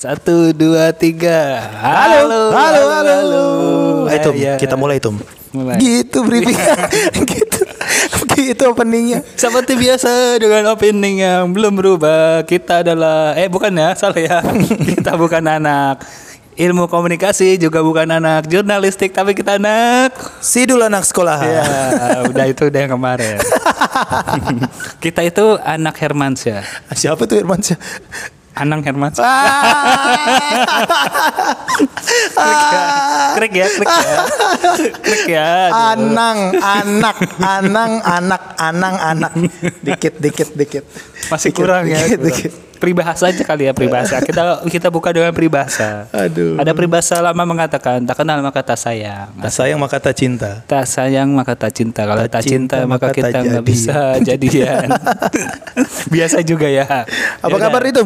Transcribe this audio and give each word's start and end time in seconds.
Satu, 0.00 0.56
dua, 0.56 0.96
tiga. 0.96 1.60
Halo, 1.76 2.56
halo, 2.56 2.82
halo. 2.88 3.44
Ayo 4.08 4.18
Tum, 4.24 4.32
Ya, 4.32 4.40
ya. 4.42 4.54
kita 4.56 4.72
mulai 4.72 4.96
Tum. 4.96 5.20
Mulai. 5.52 5.76
Gitu 5.76 6.24
briefingnya, 6.24 6.88
gitu, 7.20 7.60
gitu 8.32 8.62
openingnya. 8.72 9.20
Seperti 9.36 9.76
biasa 9.76 10.40
dengan 10.40 10.72
opening 10.72 11.20
yang 11.20 11.52
belum 11.52 11.76
berubah. 11.76 12.48
Kita 12.48 12.80
adalah 12.80 13.36
eh 13.36 13.52
bukan 13.52 13.76
ya, 13.76 13.92
salah 13.92 14.16
ya. 14.16 14.40
kita 14.96 15.20
bukan 15.20 15.44
anak 15.44 16.00
ilmu 16.56 16.88
komunikasi 16.88 17.60
juga 17.60 17.84
bukan 17.84 18.08
anak 18.08 18.48
jurnalistik 18.48 19.12
tapi 19.12 19.36
kita 19.36 19.60
anak 19.60 20.16
Sidul 20.40 20.80
anak 20.80 21.04
sekolah. 21.04 21.38
ya 21.44 21.64
udah 22.24 22.44
itu 22.48 22.68
udah 22.68 22.80
yang 22.84 22.92
kemarin 23.00 23.40
kita 25.04 25.24
itu 25.24 25.56
anak 25.64 25.96
Hermansyah 25.96 26.60
Siapa 26.92 27.24
tuh 27.24 27.40
Irmansyah? 27.40 27.80
Anang 28.58 28.80
Hermansyah 28.82 29.24
Ah, 32.40 33.36
krik 33.36 33.52
ya 33.54 33.66
krik 33.68 33.88
ya 33.88 34.24
krik 35.00 35.24
ya 35.28 35.50
aduh. 35.70 36.10
Anang, 36.10 36.38
anak, 36.58 37.16
anang, 37.40 37.92
anak, 38.02 38.42
anang, 38.58 38.94
anak. 38.96 39.32
Dikit, 39.84 40.18
dikit, 40.18 40.48
dikit. 40.56 40.84
masih 41.28 41.52
Dikit, 41.52 41.60
kurang 41.60 41.84
ya 41.86 42.00
dikit, 42.04 42.20
kurang. 42.20 42.26
dikit. 42.32 42.69
Peribahasa 42.80 43.28
aja 43.28 43.44
kali 43.44 43.68
ya 43.68 43.70
peribahasa. 43.70 44.18
Kita 44.18 44.64
kita 44.64 44.88
buka 44.88 45.12
dengan 45.12 45.30
peribahasa. 45.30 46.08
Aduh. 46.10 46.56
ada 46.56 46.72
peribahasa 46.72 47.20
lama 47.20 47.44
mengatakan 47.44 48.00
tak 48.02 48.16
kenal 48.16 48.40
maka 48.40 48.64
tak 48.64 48.74
sayang. 48.74 49.28
Tak 49.36 49.52
sayang 49.52 49.76
maka 49.76 50.00
tak 50.00 50.16
cinta. 50.16 50.64
tak 50.64 50.88
sayang 50.88 51.28
maka 51.28 51.52
tak 51.52 51.70
cinta. 51.70 52.02
Kalau 52.02 52.24
Tak 52.24 52.32
tak 52.32 52.42
cinta, 52.42 52.80
cinta, 52.80 52.88
maka 52.88 53.06
kita 53.12 53.36
nggak 53.36 53.62
bisa 53.62 54.16
jadian. 54.18 54.88
Biasa 56.14 56.40
juga 56.40 56.66
ya. 56.66 57.04
Apa 57.38 57.46
Yaudah. 57.46 57.68
kabar 57.68 57.82
itu? 57.84 58.02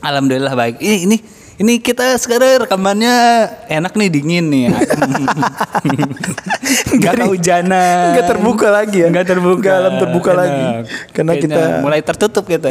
alhamdulillah 0.00 0.52
baik. 0.52 0.80
Ini 0.80 0.96
ini 1.04 1.16
ini 1.60 1.76
kita 1.76 2.16
sekarang 2.16 2.64
rekamannya 2.64 3.12
enak 3.68 3.92
nih 3.92 4.08
dingin 4.08 4.48
nih. 4.48 4.66
Nggak 6.96 7.14
kehujanan. 7.20 8.16
Nggak 8.16 8.26
terbuka 8.26 8.66
lagi 8.72 8.98
ya? 8.98 9.06
nggak 9.08 9.26
terbuka. 9.28 9.60
Nggak 9.60 9.76
alam 9.76 9.94
terbuka 9.98 10.30
lagi. 10.32 10.64
Karena 11.12 11.32
Kayaknya 11.36 11.56
kita- 11.56 11.80
mulai 11.84 12.00
tertutup 12.00 12.44
kita 12.48 12.68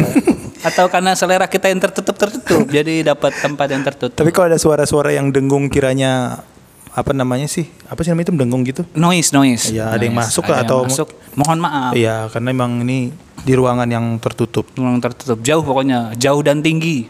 atau 0.59 0.85
karena 0.91 1.15
selera 1.15 1.47
kita 1.47 1.71
yang 1.71 1.79
tertutup 1.79 2.15
tertutup. 2.15 2.67
Jadi 2.77 3.03
dapat 3.03 3.31
tempat 3.39 3.67
yang 3.71 3.83
tertutup. 3.83 4.19
Tapi 4.19 4.31
kalau 4.31 4.51
ada 4.51 4.59
suara-suara 4.59 5.15
yang 5.15 5.31
dengung 5.31 5.71
kiranya 5.71 6.43
apa 6.89 7.13
namanya 7.13 7.45
sih? 7.45 7.69
Apa 7.87 8.01
sih 8.01 8.11
namanya 8.11 8.31
itu 8.31 8.35
dengung 8.35 8.61
gitu? 8.65 8.81
noise 8.97 9.31
noise. 9.31 9.71
Iya, 9.71 9.93
ada 9.93 10.03
yang 10.03 10.17
masuk 10.17 10.43
Ada 10.43 10.51
lah 10.51 10.57
yang 10.59 10.67
atau- 10.67 10.83
masuk. 10.89 11.09
Mohon 11.37 11.59
maaf. 11.63 11.91
Iya, 11.95 12.27
karena 12.33 12.49
emang 12.51 12.71
ini 12.83 13.13
di 13.39 13.53
ruangan 13.55 13.87
yang 13.87 14.05
tertutup. 14.19 14.67
Ruang 14.75 14.99
tertutup. 14.99 15.39
Jauh 15.39 15.63
pokoknya. 15.63 16.11
Jauh 16.19 16.41
dan 16.43 16.59
tinggi. 16.59 17.07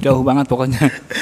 Jauh 0.00 0.22
banget 0.24 0.48
pokoknya. 0.48 0.80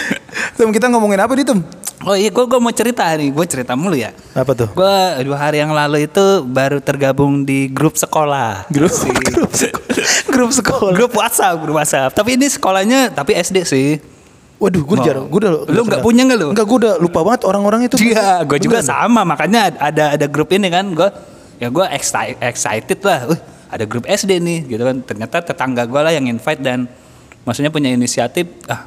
Tum, 0.60 0.70
kita 0.70 0.86
ngomongin 0.86 1.18
apa 1.18 1.34
nih, 1.34 1.42
Tum? 1.42 1.66
Oh 2.04 2.14
iya 2.14 2.28
gue 2.28 2.44
mau 2.54 2.70
cerita 2.70 3.08
nih 3.12 3.28
gue 3.28 3.44
cerita 3.44 3.72
mulu 3.72 3.92
ya 3.92 4.12
Apa 4.32 4.52
tuh? 4.52 4.68
gue 4.70 4.94
dua 5.24 5.38
hari 5.38 5.58
yang 5.58 5.72
lalu 5.72 6.04
itu 6.04 6.24
baru 6.42 6.78
tergabung 6.78 7.42
di 7.42 7.66
grup 7.66 7.96
sekolah 7.96 8.68
Grup, 8.68 8.92
Asik. 8.92 9.14
grup, 9.34 9.50
sekolah. 9.50 10.28
grup 10.28 10.50
sekolah. 10.52 10.92
grup 10.92 11.12
WhatsApp 11.12 11.56
grup 11.58 11.76
WhatsApp 11.76 12.10
tapi 12.12 12.36
ini 12.36 12.46
sekolahnya 12.46 13.10
tapi 13.10 13.32
SD 13.34 13.58
sih 13.64 13.88
Waduh, 14.54 14.80
gue 14.80 14.96
Oh. 14.96 15.04
jarang. 15.04 15.26
Gue 15.28 15.42
udah. 15.42 15.66
Lu 15.66 15.82
nggak 15.82 16.00
punya 16.00 16.22
nggak 16.24 16.38
lu? 16.38 16.48
Enggak, 16.54 16.64
gue 16.64 16.78
udah 16.78 16.94
lupa 16.96 17.20
banget 17.20 17.42
orang-orang 17.42 17.84
itu. 17.84 17.98
Iya, 18.00 18.46
gue 18.46 18.56
juga 18.62 18.80
Beneran. 18.80 18.96
sama 19.02 19.20
makanya 19.26 19.74
ada 19.76 20.14
ada 20.14 20.26
grup 20.30 20.46
ini 20.54 20.70
kan 20.70 20.94
gue 20.94 21.08
ya 21.58 21.68
gue 21.68 21.84
excited, 21.90 22.38
excited 22.38 22.98
lah, 23.02 23.34
uh, 23.34 23.38
ada 23.68 23.84
grup 23.84 24.06
SD 24.06 24.38
nih 24.38 24.58
gitu 24.70 24.80
kan 24.80 25.02
ternyata 25.02 25.42
tetangga 25.42 25.84
gue 25.84 25.98
lah 25.98 26.14
yang 26.14 26.30
invite 26.30 26.62
dan 26.62 26.86
maksudnya 27.42 27.68
punya 27.68 27.90
inisiatif 27.90 28.46
ah 28.66 28.86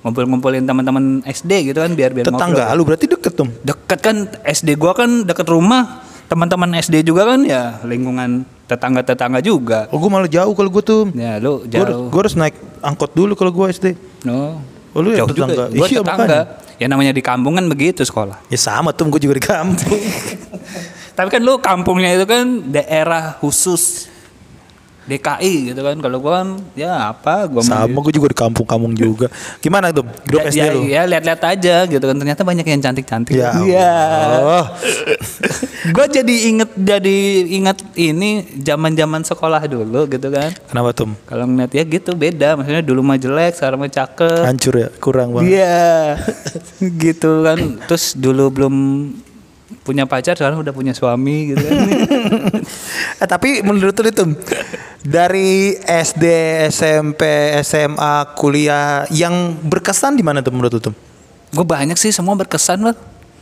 ngumpul-ngumpulin 0.00 0.62
teman-teman 0.62 1.04
SD 1.24 1.68
gitu 1.68 1.78
kan 1.78 1.90
biar 1.90 2.10
biar 2.10 2.24
Tetangga 2.24 2.64
ngobrol. 2.64 2.76
lu 2.76 2.82
berarti 2.84 3.06
deket, 3.06 3.32
Tum. 3.34 3.48
deket 3.60 3.98
kan 3.98 4.16
SD 4.42 4.74
gua 4.74 4.92
kan 4.92 5.22
deket 5.22 5.46
rumah 5.46 6.02
teman-teman 6.24 6.70
SD 6.76 7.02
juga 7.02 7.24
kan 7.26 7.40
ya 7.42 7.82
lingkungan 7.82 8.44
tetangga-tetangga 8.64 9.40
juga 9.40 9.88
Oh, 9.88 9.96
gue 9.96 10.06
malah 10.06 10.28
jauh 10.28 10.52
kalau 10.52 10.68
gue 10.68 10.82
tuh. 10.82 11.02
ya 11.12 11.36
lu 11.36 11.64
jauh 11.64 12.06
gue 12.06 12.20
harus 12.20 12.34
naik 12.34 12.52
angkot 12.78 13.10
dulu 13.10 13.32
kalau 13.32 13.48
gue 13.50 13.66
SD. 13.70 13.86
no 14.22 14.60
Oh, 14.90 15.00
lu 15.00 15.10
ya 15.10 15.20
jauh 15.20 15.30
juga 15.30 15.48
tetangga? 15.48 15.64
gua 15.70 15.86
Iya, 15.86 15.98
tetangga 15.98 16.38
ya 16.74 16.86
namanya 16.86 17.10
di 17.10 17.20
kampung 17.20 17.54
kan 17.54 17.64
begitu 17.64 18.00
sekolah 18.02 18.38
Ya 18.46 18.56
sama 18.56 18.90
tuh, 18.90 19.08
gue 19.08 19.20
juga 19.20 19.34
di 19.34 19.44
kampung. 19.44 20.00
tapi 21.16 21.28
kan 21.28 21.40
lu 21.40 21.58
kampungnya 21.58 22.12
itu 22.12 22.24
kan 22.24 22.44
daerah 22.68 23.34
khusus 23.34 24.06
DKI 25.08 25.72
gitu 25.72 25.80
kan 25.80 25.96
kalau 25.98 26.20
gua 26.20 26.44
kan 26.44 26.48
ya 26.76 27.10
apa 27.10 27.48
gua 27.48 27.64
sama 27.64 27.98
gue 27.98 28.12
juga 28.12 28.28
di 28.30 28.36
kampung-kampung 28.36 28.92
juga. 28.92 29.26
Gimana 29.58 29.88
tuh 29.90 30.04
grup 30.28 30.44
ya, 30.44 30.50
SD 30.52 30.58
ya, 30.60 30.68
lu? 30.70 30.80
ya 30.84 31.02
lihat-lihat 31.08 31.42
aja 31.42 31.74
gitu 31.84 32.04
kan 32.04 32.16
ternyata 32.16 32.44
banyak 32.44 32.62
yang 32.62 32.80
cantik-cantik 32.80 33.32
Ya 33.32 33.56
Iya. 33.56 33.92
Allah. 34.36 34.66
gue 35.96 36.06
jadi 36.10 36.34
inget 36.52 36.70
jadi 36.76 37.16
inget 37.48 37.78
ini 37.96 38.30
zaman-zaman 38.60 39.24
sekolah 39.24 39.64
dulu 39.64 40.04
gitu 40.06 40.28
kan 40.28 40.52
Kenapa 40.68 40.90
tuh? 40.92 41.08
Kalau 41.24 41.48
ngeliat 41.48 41.72
ya 41.72 41.82
gitu 41.82 42.12
beda, 42.12 42.54
maksudnya 42.54 42.84
dulu 42.84 43.00
mah 43.00 43.16
jelek, 43.16 43.56
sekarang 43.56 43.80
mah 43.80 43.88
cakep. 43.88 44.42
Hancur 44.44 44.74
ya, 44.76 44.88
kurang 44.98 45.32
banget. 45.32 45.48
Iya, 45.56 45.88
gitu 47.08 47.40
kan. 47.40 47.58
Terus 47.86 48.12
dulu 48.12 48.44
belum 48.50 48.74
punya 49.80 50.04
pacar, 50.04 50.36
sekarang 50.36 50.60
udah 50.60 50.74
punya 50.74 50.92
suami 50.92 51.54
gitu 51.54 51.62
kan. 51.62 51.78
Eh, 53.18 53.26
tapi 53.26 53.64
menurut 53.66 53.98
lu 53.98 54.06
itu 54.06 54.24
dari 55.02 55.78
SD, 55.78 56.24
SMP, 56.68 57.22
SMA, 57.62 58.14
kuliah 58.34 59.06
yang 59.08 59.54
berkesan 59.58 60.18
di 60.18 60.24
mana 60.26 60.42
tuh 60.42 60.50
menurut 60.50 60.72
lu 60.74 60.80
tuh? 60.82 60.94
Gue 61.48 61.64
banyak 61.64 61.96
sih 61.96 62.10
semua 62.10 62.34
berkesan. 62.34 62.82
Mau 62.82 62.94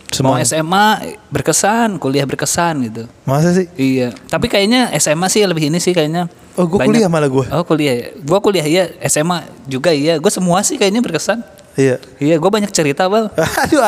Semua. 0.07 0.39
SMA 0.47 0.87
berkesan, 1.35 1.99
kuliah 1.99 2.23
berkesan 2.23 2.79
gitu. 2.87 3.03
Masa 3.27 3.51
sih? 3.51 3.67
Iya, 3.75 4.15
tapi 4.31 4.47
kayaknya 4.47 4.95
SMA 5.03 5.27
sih 5.27 5.43
lebih 5.43 5.67
ini 5.67 5.83
sih 5.83 5.91
kayaknya. 5.91 6.31
Oh, 6.55 6.65
Banyak- 6.71 6.89
kuliah 6.89 7.09
malah 7.11 7.27
gua. 7.29 7.45
Oh 7.53 7.67
kuliah, 7.67 8.15
gue 8.15 8.39
kuliah 8.39 8.65
iya, 8.65 8.85
SMA 9.11 9.45
juga 9.67 9.91
iya. 9.91 10.17
Gue 10.23 10.31
semua 10.31 10.63
sih 10.63 10.79
kayaknya 10.79 11.03
berkesan. 11.03 11.43
Iya. 11.77 12.01
Iya, 12.17 12.39
gue 12.39 12.49
banyak 12.49 12.71
cerita 12.73 13.11
bal. 13.11 13.29
Aduh. 13.67 13.83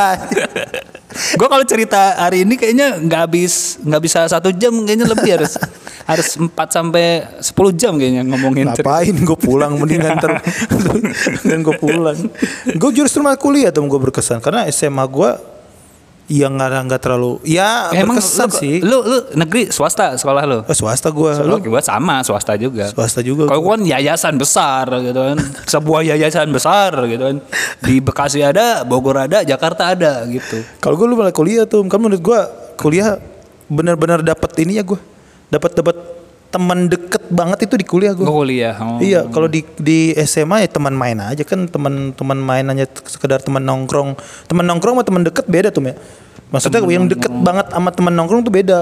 gue 1.39 1.49
kalau 1.49 1.65
cerita 1.65 2.19
hari 2.21 2.45
ini 2.45 2.61
kayaknya 2.61 3.01
nggak 3.01 3.21
habis 3.25 3.81
nggak 3.81 4.03
bisa 4.05 4.29
satu 4.29 4.53
jam 4.53 4.75
kayaknya 4.85 5.09
lebih 5.09 5.41
harus 5.41 5.57
harus 6.09 6.41
4 6.41 6.49
sampai 6.73 7.21
10 7.45 7.53
jam 7.77 7.93
kayaknya 8.01 8.25
ngomongin. 8.25 8.73
Ngapain 8.73 9.13
gue 9.13 9.39
pulang 9.39 9.77
mendingan 9.77 10.17
ter 10.17 10.41
mendingan 11.45 11.61
gue 11.61 11.77
pulang. 11.77 12.17
Gue 12.81 12.91
justru 12.97 13.21
malah 13.21 13.37
kuliah 13.37 13.69
tuh 13.69 13.85
gue 13.85 14.01
berkesan 14.01 14.41
karena 14.41 14.65
SMA 14.73 15.05
gue 15.05 15.31
yang 16.29 16.61
nggak 16.61 16.93
nggak 16.93 17.01
terlalu 17.01 17.41
ya 17.41 17.89
Emang 17.93 18.21
berkesan 18.21 18.49
lu, 18.53 18.61
sih. 18.61 18.75
Lu 18.85 19.01
lu 19.01 19.19
negeri 19.33 19.73
swasta 19.73 20.17
sekolah 20.17 20.43
lu? 20.45 20.59
Eh, 20.65 20.77
swasta 20.77 21.09
gue, 21.09 21.31
Lu 21.45 21.57
lu 21.57 21.73
gua 21.73 21.81
sama 21.81 22.21
swasta 22.21 22.53
juga. 22.57 22.89
swasta 22.93 23.25
juga. 23.25 23.49
Kalau 23.49 23.65
gua 23.65 23.81
kan 23.81 23.85
yayasan 23.89 24.37
besar 24.37 24.89
gitu 25.01 25.17
kan. 25.17 25.37
Sebuah 25.65 26.05
yayasan 26.05 26.53
besar 26.53 26.93
gitu 27.09 27.25
kan. 27.33 27.37
Di 27.81 28.01
Bekasi 28.05 28.45
ada, 28.45 28.85
Bogor 28.85 29.17
ada, 29.17 29.41
Jakarta 29.41 29.93
ada 29.93 30.25
gitu. 30.29 30.61
Kalau 30.85 31.01
gue 31.01 31.07
lu 31.09 31.17
malah 31.17 31.33
kuliah 31.33 31.65
tuh, 31.65 31.81
kan 31.89 31.97
menurut 31.97 32.21
gue 32.21 32.41
kuliah 32.77 33.17
benar-benar 33.73 34.21
dapat 34.21 34.53
ini 34.61 34.81
ya 34.81 34.85
gue, 34.85 35.01
dapat 35.49 35.73
dapat 35.77 35.97
teman 36.49 36.89
deket 36.89 37.29
banget 37.29 37.69
itu 37.69 37.75
di 37.77 37.85
kuliah 37.85 38.17
gue. 38.17 38.25
Kuliah. 38.25 38.75
Oh. 38.81 38.97
Iya, 39.01 39.29
kalau 39.29 39.53
di 39.53 39.61
di 39.77 40.17
SMA 40.25 40.65
ya 40.65 40.69
teman 40.73 40.97
main 40.97 41.21
aja 41.21 41.45
kan 41.45 41.69
teman-teman 41.69 42.39
main 42.41 42.65
hanya 42.65 42.89
sekedar 43.05 43.45
teman 43.45 43.61
nongkrong. 43.61 44.17
Teman 44.49 44.65
nongkrong 44.65 44.97
sama 44.97 45.05
teman 45.05 45.23
deket 45.29 45.45
beda 45.45 45.69
tuh 45.69 45.93
ya. 45.93 45.95
Maksudnya 46.49 46.81
yang 46.89 47.05
deket 47.05 47.29
banget 47.29 47.69
sama 47.69 47.93
teman 47.93 48.13
nongkrong 48.17 48.41
tuh 48.49 48.53
beda. 48.53 48.81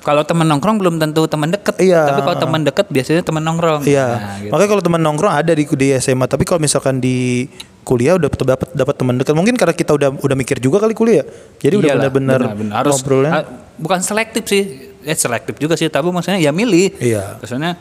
Kalau 0.00 0.22
teman 0.22 0.46
nongkrong 0.46 0.78
belum 0.80 0.96
tentu 1.02 1.26
teman 1.28 1.52
deket. 1.52 1.76
Iya. 1.82 2.08
Tapi 2.08 2.20
kalau 2.24 2.38
teman 2.38 2.60
deket 2.64 2.86
biasanya 2.88 3.22
teman 3.26 3.42
nongkrong. 3.44 3.82
Iya. 3.84 4.06
Nah, 4.06 4.36
gitu. 4.40 4.50
Makanya 4.54 4.70
kalau 4.72 4.82
teman 4.86 5.00
nongkrong 5.04 5.34
ada 5.34 5.52
di 5.52 5.64
di 5.66 5.88
SMA, 6.00 6.24
tapi 6.30 6.46
kalau 6.48 6.62
misalkan 6.62 7.02
di 7.02 7.44
kuliah 7.82 8.14
udah 8.16 8.30
dapat 8.30 8.68
dapat 8.72 8.94
teman 8.96 9.18
dekat. 9.20 9.34
Mungkin 9.34 9.58
karena 9.58 9.74
kita 9.74 9.92
udah 9.92 10.14
udah 10.16 10.36
mikir 10.38 10.62
juga 10.62 10.78
kali 10.80 10.94
kuliah. 10.94 11.26
Jadi 11.58 11.74
udah 11.74 11.90
Iyalah, 11.92 12.02
benar-benar 12.08 12.40
benar-benar. 12.40 12.74
harus 12.80 12.94
ngobrolnya. 13.02 13.30
ah, 13.34 13.44
bukan 13.76 14.00
selektif 14.00 14.46
sih 14.46 14.85
eh 15.06 15.14
selektif 15.14 15.54
juga 15.56 15.72
sih 15.72 15.86
tapi 15.86 16.10
maksudnya 16.10 16.36
ya 16.36 16.50
milih 16.50 16.98
Iya. 16.98 17.38
maksudnya 17.38 17.78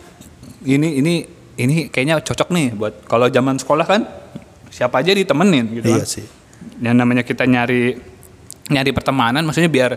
ini 0.63 0.95
ini 0.95 1.13
ini 1.56 1.88
kayaknya 1.88 2.19
cocok 2.19 2.50
nih 2.50 2.68
buat 2.72 2.94
kalau 3.04 3.25
zaman 3.27 3.56
sekolah 3.56 3.83
kan 3.83 4.01
siapa 4.68 5.00
aja 5.00 5.12
ditemenin 5.12 5.66
gitu 5.74 5.88
kan. 5.88 5.98
Iya 5.98 6.06
sih. 6.06 6.25
dan 6.75 6.95
namanya 6.95 7.22
kita 7.22 7.44
nyari 7.44 7.95
nyari 8.66 8.92
pertemanan 8.92 9.42
maksudnya 9.42 9.68
biar 9.68 9.92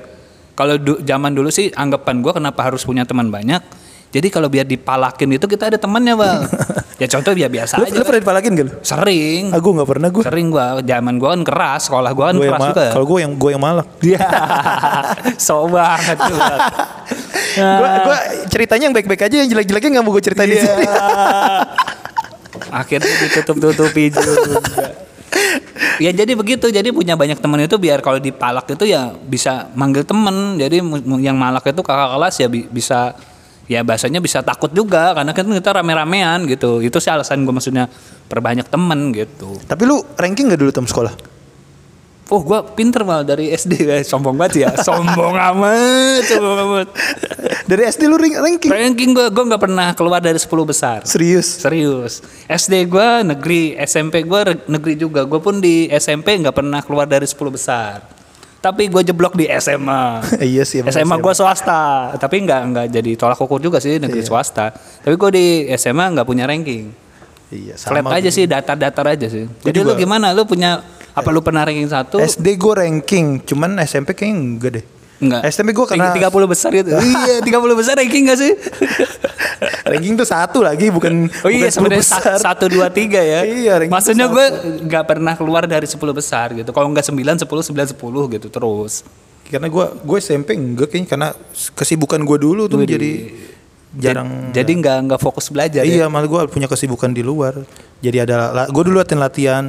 kalau 0.52 0.76
du- 0.76 1.00
zaman 1.00 1.30
dulu 1.30 1.48
sih 1.48 1.68
anggapan 1.70 2.18
gua 2.18 2.32
kenapa 2.32 2.60
harus 2.62 2.82
punya 2.82 3.02
teman 3.02 3.28
banyak 3.28 3.60
jadi 4.08 4.28
kalau 4.28 4.46
biar 4.46 4.64
dipalakin 4.64 5.28
itu 5.30 5.44
kita 5.44 5.68
ada 5.68 5.76
temannya 5.76 6.14
bang 6.14 6.40
ya 7.00 7.08
contoh 7.08 7.32
ya 7.32 7.46
biasa 7.46 7.76
Lu, 7.76 7.84
aja 7.84 7.92
lu 7.92 7.96
kan. 7.96 8.06
pernah 8.06 8.20
dipalakin 8.20 8.50
gak 8.52 8.64
lu? 8.64 8.72
sering 8.80 9.42
Ah, 9.48 9.58
gue 9.58 9.72
gak 9.74 9.88
pernah 9.88 10.08
gue. 10.08 10.22
sering 10.22 10.46
gua 10.48 10.66
zaman 10.80 11.14
gua 11.16 11.28
kan 11.30 11.42
keras 11.42 11.80
sekolah 11.84 12.10
gua 12.10 12.24
kan 12.26 12.34
Gue 12.34 12.44
yang 12.44 12.54
keras 12.54 12.68
juga 12.68 12.84
Kalau 12.90 13.06
gue 13.06 13.18
yang 13.18 13.32
gue 13.34 13.50
yang 13.50 13.62
malak. 13.62 13.88
Iya, 14.06 14.20
so 15.40 15.66
banget. 15.66 16.18
Gue 17.58 17.88
gue 18.00 18.18
ceritanya 18.48 18.84
yang 18.86 18.94
baik-baik 18.94 19.22
aja 19.22 19.36
yang 19.36 19.48
jelek-jeleknya 19.48 19.90
nggak 19.92 20.04
mau 20.04 20.12
gue 20.12 20.22
ceritain 20.22 20.46
di 20.46 20.54
Iya. 20.54 20.64
sini. 20.64 20.84
Akhirnya 22.70 23.12
ditutup-tutupi 23.22 24.10
juga. 24.10 24.60
ya 25.98 26.10
jadi 26.10 26.32
begitu 26.32 26.66
jadi 26.68 26.88
punya 26.88 27.14
banyak 27.14 27.36
temen 27.36 27.58
itu 27.60 27.76
biar 27.76 27.98
kalau 27.98 28.18
dipalak 28.18 28.64
itu 28.66 28.86
ya 28.86 29.10
bisa 29.12 29.66
manggil 29.72 30.02
temen 30.02 30.56
jadi 30.56 30.78
yang 31.18 31.34
malak 31.34 31.66
itu 31.66 31.82
kakak 31.82 32.08
kelas 32.08 32.34
ya 32.38 32.48
bi- 32.48 32.66
bisa 32.66 33.12
ya 33.66 33.82
bahasanya 33.82 34.18
bisa 34.18 34.40
takut 34.40 34.70
juga 34.70 35.12
karena 35.12 35.30
kan 35.30 35.44
kita 35.44 35.70
rame-ramean 35.74 36.46
gitu 36.46 36.80
itu 36.80 36.96
sih 36.96 37.10
alasan 37.10 37.42
gue 37.42 37.52
maksudnya 37.52 37.90
perbanyak 38.24 38.66
temen 38.66 39.12
gitu 39.12 39.58
Tapi 39.60 39.82
lu 39.84 40.00
ranking 40.14 40.48
gak 40.48 40.56
dulu 40.56 40.70
tem 40.70 40.86
sekolah? 40.86 41.12
Oh 42.28 42.40
gue 42.40 42.58
pinter 42.72 43.02
malah 43.02 43.24
dari 43.24 43.48
SD 43.50 43.72
guys 43.82 44.06
sombong 44.12 44.36
banget 44.36 44.68
ya 44.68 44.70
sombong 44.76 45.34
amat 45.52 46.22
sombong 46.24 46.58
amat 46.64 46.88
Dari 47.64 47.84
SD 47.84 48.08
lu 48.08 48.16
ring- 48.16 48.32
ranking? 48.34 48.72
ranking 48.72 49.10
gue 49.12 49.28
gue 49.28 49.44
nggak 49.44 49.60
pernah 49.60 49.92
keluar 49.92 50.20
dari 50.20 50.36
10 50.36 50.48
besar 50.64 51.04
Serius? 51.04 51.60
Serius. 51.60 52.24
SD 52.48 52.88
gue 52.88 53.08
negeri, 53.22 53.76
SMP 53.78 54.24
gue 54.24 54.40
negeri 54.64 54.96
juga. 54.96 55.24
Gue 55.24 55.36
pun 55.36 55.60
di 55.60 55.84
SMP 55.90 56.40
nggak 56.40 56.56
pernah 56.56 56.80
keluar 56.80 57.04
dari 57.04 57.28
10 57.28 57.36
besar. 57.52 58.08
Tapi 58.58 58.88
gue 58.88 59.04
jeblok 59.04 59.36
di 59.36 59.44
SMA. 59.52 60.24
iya 60.48 60.64
sih. 60.64 60.80
emang 60.80 60.96
SMA 60.96 61.16
gue 61.20 61.34
swasta, 61.36 61.82
tapi 62.16 62.40
nggak 62.40 62.60
nggak 62.72 62.86
jadi 62.88 63.10
tolak 63.14 63.36
ukur 63.36 63.60
juga 63.60 63.78
sih 63.78 64.00
negeri 64.00 64.24
swasta. 64.24 64.72
Tapi 64.74 65.12
gue 65.12 65.30
di 65.36 65.46
SMA 65.76 66.16
nggak 66.16 66.24
punya 66.26 66.48
ranking. 66.48 66.88
Iya, 67.48 67.76
Flat 67.76 68.00
sama. 68.00 68.16
aja 68.16 68.28
sih, 68.28 68.44
datar-datar 68.44 69.12
aja 69.12 69.28
sih. 69.28 69.44
Jadi 69.44 69.76
juga. 69.76 69.92
lu 69.92 70.00
gimana? 70.00 70.32
Lu 70.32 70.48
punya 70.48 70.80
apa 71.18 71.28
lu 71.34 71.40
pernah 71.42 71.62
ranking 71.66 71.90
satu? 71.90 72.22
SD 72.22 72.54
gue 72.54 72.74
ranking, 72.74 73.42
cuman 73.42 73.78
SMP 73.82 74.14
kayaknya 74.14 74.34
enggak 74.38 74.70
deh. 74.78 74.84
Enggak. 75.18 75.50
SMP 75.50 75.74
gue 75.74 75.86
karena 75.86 76.14
30 76.14 76.30
besar 76.46 76.70
gitu. 76.70 76.94
iya, 77.26 77.42
30 77.46 77.80
besar 77.80 77.98
ranking 77.98 78.30
gak 78.30 78.38
sih? 78.38 78.52
ranking 79.90 80.14
tuh 80.14 80.28
satu 80.28 80.62
lagi 80.62 80.94
bukan 80.94 81.26
Oh 81.42 81.50
iya 81.50 81.66
bukan 81.66 81.74
10 81.74 81.74
sebenarnya 81.74 82.06
satu 82.38 82.64
dua 82.70 82.86
tiga 82.92 83.18
ya. 83.18 83.42
Iya, 83.42 83.74
Maksudnya 83.90 84.30
gue 84.30 84.46
nggak 84.86 85.04
pernah 85.04 85.34
keluar 85.34 85.66
dari 85.66 85.90
10 85.90 85.98
besar 86.14 86.54
gitu. 86.54 86.70
Kalau 86.70 86.86
nggak 86.94 87.02
9 87.10 87.18
10 87.18 87.46
9 87.46 87.98
10 87.98 88.34
gitu 88.38 88.46
terus. 88.46 89.02
Karena 89.48 89.66
gue 89.66 89.84
gue 90.06 90.18
SMP 90.22 90.54
enggak 90.54 90.92
kayaknya 90.92 91.08
karena 91.10 91.28
kesibukan 91.74 92.20
gue 92.22 92.38
dulu 92.38 92.70
tuh 92.70 92.78
jadi 92.86 93.34
jarang. 93.98 94.54
Jadi 94.54 94.70
nggak 94.78 94.96
nggak 95.10 95.20
fokus 95.20 95.50
belajar 95.50 95.82
ya. 95.82 96.04
iya 96.04 96.06
malah 96.06 96.30
gue 96.30 96.40
punya 96.52 96.70
kesibukan 96.70 97.10
di 97.10 97.26
luar. 97.26 97.58
Jadi 97.98 98.22
ada 98.22 98.68
gue 98.70 98.82
dulu 98.86 99.02
latihan 99.02 99.18
latihan 99.18 99.64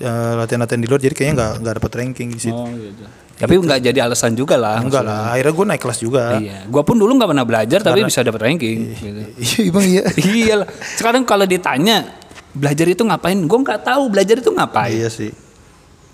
latihan 0.00 0.60
latihan 0.60 0.80
di 0.80 0.88
luar 0.88 0.98
jadi 0.98 1.12
kayaknya 1.12 1.34
nggak 1.36 1.52
nggak 1.60 1.74
dapat 1.76 1.92
ranking 1.94 2.28
di 2.30 2.40
situ. 2.40 2.56
Oh 2.56 2.68
gitu. 2.68 3.04
Tapi 3.36 3.52
nggak 3.56 3.80
jadi 3.82 3.98
alasan 4.04 4.32
juga 4.32 4.56
lah. 4.56 4.80
Enggak 4.80 5.00
lah, 5.00 5.32
akhirnya 5.32 5.52
gue 5.52 5.66
naik 5.66 5.80
kelas 5.80 5.98
juga. 5.98 6.36
Iya. 6.36 6.64
Gue 6.66 6.82
pun 6.82 6.92
dulu 6.94 7.12
nggak 7.14 7.30
pernah 7.30 7.44
belajar 7.44 7.78
tapi 7.80 8.00
bisa 8.02 8.20
dapat 8.20 8.40
ranking. 8.42 8.78
Gitu. 8.92 9.20
Iya, 9.40 9.68
bang 9.70 9.86
iya. 9.86 10.02
iya 10.36 10.54
lah. 10.60 10.68
Sekarang 10.94 11.22
kalau 11.22 11.44
ditanya 11.44 12.04
belajar 12.50 12.84
itu 12.86 13.00
ngapain? 13.00 13.38
Gue 13.38 13.58
nggak 13.58 13.80
tahu 13.82 14.02
belajar 14.08 14.36
itu 14.36 14.50
ngapain. 14.50 14.92
Iya 14.92 15.08
sih. 15.08 15.32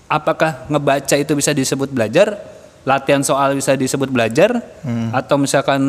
apakah 0.07 0.63
ngebaca 0.67 1.15
itu 1.15 1.35
bisa 1.35 1.51
disebut 1.51 1.91
belajar 1.91 2.39
latihan 2.83 3.19
soal 3.19 3.51
bisa 3.51 3.75
disebut 3.75 4.07
belajar 4.07 4.55
Hmm. 4.79 5.11
atau 5.11 5.35
misalkan 5.35 5.83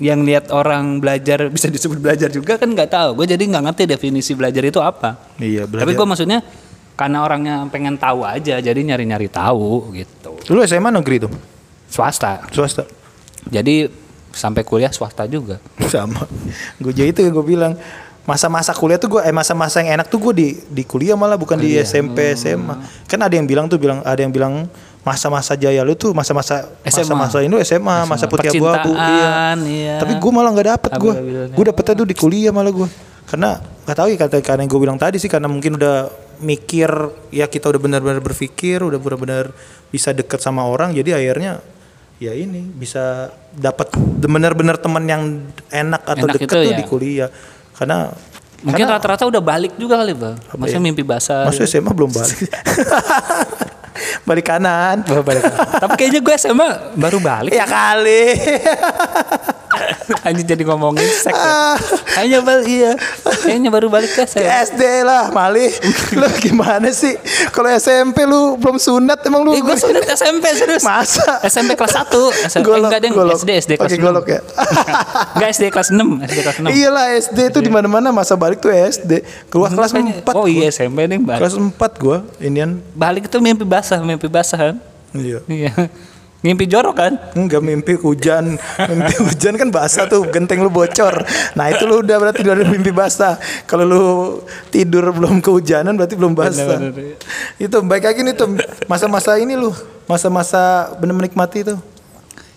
yang 0.00 0.24
lihat 0.24 0.48
orang 0.48 0.96
belajar 0.96 1.52
bisa 1.52 1.68
disebut 1.76 2.00
belajar 2.00 2.32
juga 2.32 2.56
kan 2.56 2.64
nggak 2.64 2.88
tahu 2.88 3.08
gue 3.14 3.26
jadi 3.28 3.44
nggak 3.44 3.64
ngerti 3.68 3.82
definisi 3.86 4.32
belajar 4.32 4.64
itu 4.64 4.80
apa 4.80 5.20
Iya, 5.36 5.68
belajar. 5.68 5.84
tapi 5.84 5.92
gue 5.92 6.06
maksudnya 6.08 6.38
karena 7.00 7.24
orangnya 7.24 7.64
pengen 7.72 7.96
tahu 7.96 8.28
aja 8.28 8.60
jadi 8.60 8.76
nyari-nyari 8.76 9.32
tahu 9.32 9.96
gitu 9.96 10.36
Dulu 10.44 10.60
SMA 10.68 10.92
negeri 10.92 11.24
tuh, 11.24 11.32
swasta 11.88 12.44
swasta. 12.52 12.84
jadi 13.48 13.88
sampai 14.36 14.60
kuliah 14.68 14.92
swasta 14.92 15.24
juga 15.24 15.56
Sama. 15.92 16.28
Gue 16.76 16.92
jadi 16.92 17.08
itu 17.08 17.24
gue 17.24 17.44
bilang 17.44 17.72
masa-masa 18.28 18.76
kuliah 18.76 19.00
tuh 19.00 19.16
gue 19.16 19.20
eh 19.24 19.32
masa-masa 19.32 19.80
yang 19.80 19.96
enak 19.98 20.12
tuh 20.12 20.20
gue 20.20 20.32
di 20.36 20.48
di 20.68 20.82
kuliah 20.84 21.16
malah 21.16 21.40
bukan 21.40 21.56
di 21.56 21.80
SMP 21.80 22.36
SMA. 22.36 23.08
Kan 23.08 23.24
ada 23.24 23.32
yang 23.32 23.48
bilang 23.48 23.64
tuh 23.66 23.80
bilang 23.80 24.04
ada 24.04 24.20
yang 24.20 24.30
bilang 24.30 24.68
masa-masa 25.00 25.56
jaya 25.56 25.80
lu 25.80 25.96
tuh 25.96 26.12
masa-masa 26.12 26.68
SMA. 26.84 27.08
masa-masa 27.08 27.36
ini 27.40 27.56
SMA, 27.64 27.96
masa 28.04 28.28
putih 28.28 28.52
abu-abu. 28.52 28.92
Percintaan, 28.92 29.58
iya. 29.64 29.96
Tapi 29.96 30.12
gue 30.20 30.30
malah 30.30 30.50
nggak 30.52 30.68
dapet 30.76 30.90
gue. 31.00 31.12
Gue 31.56 31.64
dapetnya 31.64 31.94
tuh 32.04 32.06
di 32.06 32.14
kuliah 32.14 32.52
malah 32.52 32.70
gue. 32.70 32.88
Karena 33.24 33.56
nggak 33.88 33.96
tahu 33.96 34.08
ya 34.12 34.16
kata 34.20 34.36
karena 34.44 34.60
yang 34.62 34.70
gue 34.70 34.80
bilang 34.84 34.98
tadi 35.00 35.16
sih 35.16 35.30
karena 35.32 35.48
mungkin 35.48 35.80
udah 35.80 36.28
mikir 36.40 36.88
ya 37.30 37.46
kita 37.46 37.68
udah 37.68 37.80
benar-benar 37.80 38.20
berpikir 38.24 38.80
udah 38.80 38.96
benar-benar 38.96 39.52
bisa 39.92 40.10
deket 40.16 40.40
sama 40.40 40.64
orang 40.64 40.96
jadi 40.96 41.20
akhirnya 41.20 41.60
ya 42.20 42.36
ini 42.36 42.60
bisa 42.68 43.32
dapat 43.56 43.96
benar-benar 43.96 44.76
teman 44.76 45.08
yang 45.08 45.40
enak 45.72 46.04
atau 46.04 46.28
Enak 46.28 46.36
deket 46.36 46.48
tuh 46.52 46.62
ya. 46.68 46.76
di 46.76 46.84
kuliah. 46.84 47.30
Karena 47.72 48.12
mungkin 48.60 48.84
rata-rata 48.84 49.24
udah 49.24 49.40
balik 49.40 49.72
juga 49.80 49.96
kali 49.96 50.12
bang. 50.12 50.36
Maksudnya 50.52 50.84
mimpi 50.84 51.00
basah 51.00 51.48
masuk 51.48 51.64
SMA 51.64 51.90
belum 51.96 52.12
balik. 52.12 52.38
Balik 54.24 54.46
kanan. 54.48 55.04
Tapi 55.04 55.92
kayaknya 55.98 56.20
gue 56.24 56.34
SMA 56.40 56.96
baru 56.96 57.20
balik. 57.20 57.52
Ya 57.52 57.68
kali 57.68 58.32
Hanya 60.26 60.42
jadi 60.44 60.62
ngomongin 60.62 61.02
seks 61.04 61.32
ya. 61.32 61.74
Hanya 62.16 62.38
balik 62.40 62.66
iya. 62.66 62.92
Kayaknya 63.40 63.68
baru 63.68 63.86
balik 63.88 64.10
ke 64.10 64.24
saya. 64.24 64.62
SD 64.62 64.82
lah 65.02 65.30
Mali 65.30 65.70
lu 66.12 66.26
gimana 66.38 66.90
sih 66.90 67.14
kalau 67.50 67.70
SMP 67.70 68.22
lu 68.22 68.56
belum 68.56 68.76
sunat 68.76 69.22
emang 69.22 69.42
lu 69.42 69.52
Eh, 69.52 69.60
gue 69.60 69.76
sunat 69.76 70.04
SMP 70.06 70.44
serius. 70.50 70.82
masa 70.82 71.40
SMP 71.42 71.74
kelas 71.74 71.94
1. 71.96 72.10
SMP 72.46 72.62
Golok, 72.62 72.88
enggak 72.88 73.00
deh. 73.00 73.10
SD 73.36 73.50
SD 73.58 73.70
kelas 73.74 73.88
Pakai 73.88 73.98
6. 73.98 74.04
golok 74.04 74.26
ya? 74.26 74.40
enggak 75.34 75.48
SD 75.50 75.64
kelas 75.68 75.88
6, 75.90 76.26
SD 76.26 76.38
kelas 76.40 76.56
6. 76.60 76.70
Iyalah 76.70 77.06
SD 77.16 77.38
tuh 77.50 77.60
di 77.60 77.70
mana-mana 77.70 78.08
masa 78.10 78.34
balik 78.34 78.58
tuh 78.58 78.70
SD. 78.70 79.22
Keluar 79.46 79.70
kelas 79.70 79.92
4. 79.92 80.26
Oh 80.32 80.44
iya 80.44 80.68
SMP 80.68 81.06
nih 81.06 81.18
balik. 81.18 81.40
Kelas 81.40 81.56
4 81.56 81.72
gua 81.96 82.22
inian. 82.38 82.78
Balik 82.92 83.26
itu 83.26 83.38
mimpi 83.38 83.62
basah, 83.62 83.98
mimpi 83.98 84.26
basah 84.26 84.58
kan. 84.60 84.76
Iya. 85.10 85.42
Iya. 85.44 85.72
Mimpi 86.40 86.64
jorok 86.64 86.96
kan? 86.96 87.12
Enggak 87.36 87.60
mimpi 87.60 87.92
hujan. 88.00 88.56
Mimpi 88.88 89.14
hujan 89.20 89.60
kan 89.60 89.68
basah 89.68 90.08
tuh, 90.08 90.24
genteng 90.32 90.64
lu 90.64 90.72
bocor. 90.72 91.20
Nah, 91.52 91.68
itu 91.68 91.84
lu 91.84 92.00
udah 92.00 92.16
berarti 92.16 92.40
udah 92.40 92.64
mimpi 92.64 92.88
basah. 92.96 93.36
Kalau 93.68 93.84
lu 93.84 94.04
tidur 94.72 95.12
belum 95.12 95.44
kehujanan 95.44 95.92
berarti 96.00 96.16
belum 96.16 96.32
basah. 96.32 96.80
Bener-bener. 96.80 97.20
Itu 97.60 97.84
baik 97.84 98.08
lagi 98.08 98.20
nih 98.24 98.32
tuh 98.32 98.56
masa-masa 98.88 99.36
ini 99.36 99.52
lu. 99.52 99.68
Masa-masa 100.08 100.96
bener 100.96 101.12
menikmati 101.12 101.60
itu. 101.60 101.76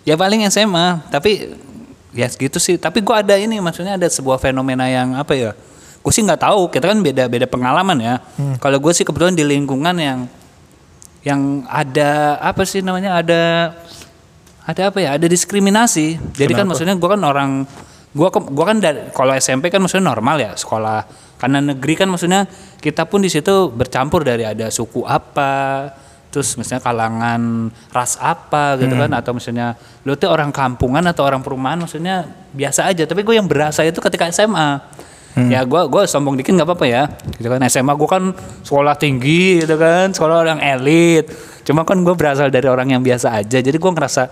Ya 0.08 0.16
paling 0.16 0.48
SMA, 0.48 1.04
tapi 1.12 1.52
ya 2.16 2.32
gitu 2.32 2.56
sih. 2.56 2.80
Tapi 2.80 3.04
gua 3.04 3.20
ada 3.20 3.36
ini 3.36 3.60
maksudnya 3.60 4.00
ada 4.00 4.08
sebuah 4.08 4.40
fenomena 4.40 4.88
yang 4.88 5.12
apa 5.12 5.36
ya? 5.36 5.52
Gue 6.00 6.12
sih 6.12 6.24
nggak 6.24 6.40
tahu. 6.40 6.72
Kita 6.72 6.88
kan 6.88 7.00
beda-beda 7.04 7.44
pengalaman 7.44 7.96
ya. 8.00 8.14
Kalau 8.60 8.80
gue 8.80 8.92
sih 8.92 9.04
kebetulan 9.04 9.32
di 9.32 9.44
lingkungan 9.44 9.96
yang 9.96 10.24
yang 11.24 11.64
ada 11.66 12.36
apa 12.38 12.62
sih 12.62 12.84
namanya 12.84 13.16
ada 13.18 13.72
ada 14.64 14.82
apa 14.88 14.98
ya? 15.00 15.16
Ada 15.16 15.26
diskriminasi. 15.28 16.20
Jadi 16.36 16.52
kan 16.52 16.64
Kenapa? 16.64 16.68
maksudnya 16.76 16.94
gue 16.96 17.08
kan 17.08 17.20
orang 17.20 17.50
gua 18.14 18.28
ke- 18.30 18.48
gua 18.48 18.64
kan 18.70 18.78
dari 18.78 19.10
kalau 19.10 19.34
SMP 19.34 19.68
kan 19.68 19.82
maksudnya 19.82 20.06
normal 20.06 20.36
ya 20.38 20.52
sekolah 20.54 21.02
karena 21.34 21.58
negeri 21.60 21.98
kan 21.98 22.08
maksudnya 22.08 22.46
kita 22.78 23.04
pun 23.04 23.20
di 23.20 23.28
situ 23.28 23.68
bercampur 23.68 24.22
dari 24.22 24.46
ada 24.46 24.70
suku 24.70 25.02
apa 25.02 25.90
terus 26.30 26.54
misalnya 26.54 26.82
kalangan 26.82 27.42
ras 27.90 28.14
apa 28.18 28.78
gitu 28.78 28.94
kan 28.94 29.10
atau 29.14 29.34
misalnya 29.34 29.74
lu 30.02 30.14
tuh 30.14 30.30
orang 30.30 30.50
kampungan 30.50 31.02
atau 31.06 31.26
orang 31.26 31.42
perumahan 31.42 31.78
maksudnya 31.78 32.22
biasa 32.50 32.86
aja 32.86 33.02
tapi 33.02 33.22
gue 33.22 33.34
yang 33.34 33.46
berasa 33.46 33.82
itu 33.82 33.98
ketika 33.98 34.30
SMA 34.30 34.78
ya 35.34 35.66
gue 35.66 35.82
gue 35.90 36.02
sombong 36.06 36.38
dikit 36.38 36.54
nggak 36.54 36.68
apa-apa 36.68 36.86
ya 36.86 37.02
gitu 37.42 37.50
kan 37.50 37.60
SMA 37.66 37.92
gue 37.98 38.08
kan 38.08 38.24
sekolah 38.62 38.94
tinggi 38.94 39.66
gitu 39.66 39.74
kan 39.74 40.14
sekolah 40.14 40.46
orang 40.46 40.60
elit 40.62 41.26
cuma 41.66 41.82
kan 41.82 41.98
gue 42.06 42.14
berasal 42.14 42.54
dari 42.54 42.70
orang 42.70 42.94
yang 42.94 43.02
biasa 43.02 43.34
aja 43.42 43.58
jadi 43.58 43.74
gue 43.74 43.92
ngerasa 43.92 44.30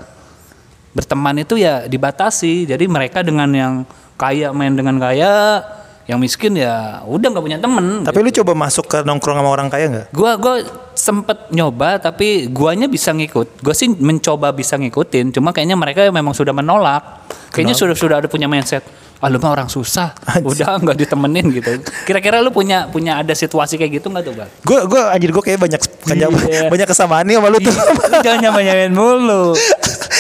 berteman 0.93 1.41
itu 1.41 1.59
ya 1.59 1.89
dibatasi. 1.89 2.69
Jadi 2.69 2.85
mereka 2.87 3.25
dengan 3.25 3.49
yang 3.53 3.75
kaya 4.21 4.53
main 4.53 4.77
dengan 4.77 5.01
kaya, 5.01 5.65
yang 6.05 6.21
miskin 6.21 6.55
ya 6.55 7.03
udah 7.09 7.27
nggak 7.33 7.45
punya 7.45 7.59
temen. 7.59 8.05
Tapi 8.05 8.19
lu 8.21 8.31
coba 8.31 8.53
masuk 8.55 8.85
ke 8.87 8.99
nongkrong 9.03 9.41
sama 9.41 9.51
orang 9.51 9.69
kaya 9.73 9.87
nggak? 9.89 10.07
Gua 10.13 10.37
gua 10.37 10.61
sempet 10.93 11.49
nyoba 11.51 11.99
tapi 11.99 12.47
guanya 12.53 12.87
bisa 12.87 13.11
ngikut. 13.11 13.65
Gue 13.65 13.75
sih 13.75 13.89
mencoba 13.89 14.53
bisa 14.53 14.77
ngikutin, 14.77 15.33
cuma 15.33 15.51
kayaknya 15.51 15.75
mereka 15.75 16.07
memang 16.13 16.37
sudah 16.37 16.53
menolak. 16.53 17.25
Kayaknya 17.53 17.77
sudah 17.77 17.97
sudah 17.97 18.17
ada 18.21 18.29
punya 18.29 18.49
mindset. 18.49 18.85
Ah 19.23 19.31
lu 19.31 19.39
mah 19.39 19.55
orang 19.55 19.71
susah, 19.71 20.11
udah 20.43 20.83
nggak 20.83 20.99
ditemenin 20.99 21.47
gitu. 21.55 21.79
Kira-kira 22.03 22.43
lu 22.43 22.51
punya 22.51 22.91
punya 22.91 23.23
ada 23.23 23.31
situasi 23.33 23.79
kayak 23.79 24.03
gitu 24.03 24.11
nggak 24.11 24.25
tuh 24.27 24.35
bang? 24.35 24.51
Gue 24.67 24.83
gue 24.91 24.99
anjir 24.99 25.31
gue 25.31 25.43
kayak 25.47 25.63
banyak 25.63 25.79
banyak, 25.79 26.29
Iya. 26.51 26.67
banyak 26.67 26.87
kesamaan 26.91 27.23
nih 27.31 27.39
sama 27.39 27.49
lu 27.55 27.59
tuh. 27.63 27.71
Lu 27.71 28.19
jangan 28.19 28.39
nyamain 28.43 28.91
mulu. 28.91 29.55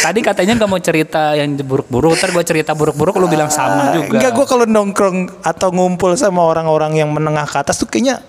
Tadi 0.03 0.19
katanya 0.23 0.55
nggak 0.55 0.71
mau 0.71 0.79
cerita 0.79 1.35
yang 1.35 1.59
buruk-buruk, 1.59 2.15
ntar 2.15 2.31
gue 2.31 2.45
cerita 2.47 2.79
buruk-buruk 2.79 3.19
lu 3.19 3.27
bilang 3.27 3.51
sama 3.51 3.91
juga. 3.91 4.23
Enggak 4.23 4.33
gue 4.39 4.47
kalau 4.47 4.65
nongkrong 4.71 5.43
atau 5.43 5.69
ngumpul 5.75 6.15
sama 6.15 6.47
orang-orang 6.47 6.95
yang 6.99 7.11
menengah 7.11 7.47
ke 7.47 7.59
atas 7.59 7.83
tuh 7.83 7.91
kayaknya 7.91 8.23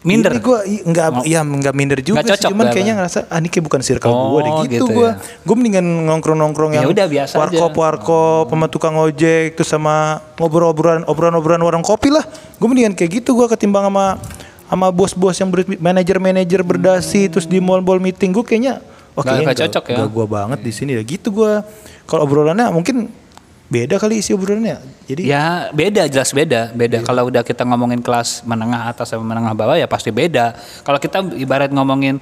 Minder. 0.00 0.32
Ini 0.32 0.40
gue 0.40 0.58
enggak 0.84 1.06
iya 1.24 1.40
enggak 1.40 1.74
minder 1.76 2.00
juga 2.00 2.18
Nggak 2.18 2.24
sih, 2.24 2.32
cocok 2.34 2.50
cuman 2.50 2.64
ya, 2.64 2.72
kayaknya 2.72 2.88
Bang? 2.90 2.98
ngerasa 3.04 3.18
ah 3.26 3.36
ini 3.36 3.48
kayak 3.48 3.64
bukan 3.64 3.80
circle 3.80 4.08
Oh, 4.08 4.24
gue 4.30 4.40
deh 4.40 4.52
gitu, 4.56 4.64
gitu 4.64 4.84
gue. 4.96 5.06
ya. 5.06 5.12
Gue 5.44 5.54
mendingan 5.54 5.84
nongkrong-nongkrong 6.08 6.72
Ya 6.72 6.76
yang 6.78 6.88
udah, 6.88 7.06
biasa 7.06 7.32
aja. 7.32 7.38
warkop 7.38 7.72
warkop 7.74 8.46
sama 8.48 8.66
tukang 8.66 8.96
ojek 8.96 9.54
terus 9.54 9.68
sama 9.68 9.94
ngobrol-obrolan 10.34 11.04
obrolan-obrolan 11.04 11.60
warung 11.60 11.82
kopi 11.82 12.08
lah. 12.08 12.24
Gue 12.56 12.66
mendingan 12.66 12.92
kayak 12.92 13.20
gitu 13.20 13.34
gue 13.34 13.46
ketimbang 13.46 13.84
sama 13.84 14.16
sama 14.64 14.86
bos-bos 14.88 15.36
yang 15.36 15.48
ber- 15.48 15.66
manajer-manajer 15.68 16.60
berdasi 16.62 17.28
terus 17.28 17.44
di 17.44 17.58
mall-mall 17.58 17.98
meeting 17.98 18.30
gue 18.30 18.40
kayaknya 18.42 18.80
oh, 19.12 19.20
Nggak- 19.20 19.24
kayaknya 19.26 19.44
nggak 19.44 19.60
cocok 19.60 19.84
ya. 19.84 19.94
nggak 19.98 20.10
gua 20.10 20.26
banget 20.26 20.58
di 20.62 20.70
sini 20.70 20.90
ya 20.94 21.02
gitu 21.02 21.28
gua 21.30 21.60
kalau 22.04 22.22
obrolannya 22.22 22.70
mungkin 22.70 23.10
beda 23.70 23.96
kali 24.02 24.18
isi 24.18 24.34
obrolannya. 24.34 24.82
Jadi 25.06 25.30
Ya 25.30 25.70
beda 25.70 26.10
jelas 26.10 26.34
beda. 26.34 26.74
Beda. 26.74 27.06
Kalau 27.06 27.30
udah 27.30 27.46
kita 27.46 27.62
ngomongin 27.62 28.02
kelas 28.02 28.42
menengah 28.42 28.90
atas 28.90 29.14
sama 29.14 29.22
menengah 29.22 29.54
bawah 29.54 29.78
ya 29.78 29.86
pasti 29.86 30.10
beda. 30.10 30.58
Kalau 30.82 30.98
kita 30.98 31.22
ibarat 31.38 31.70
ngomongin 31.70 32.18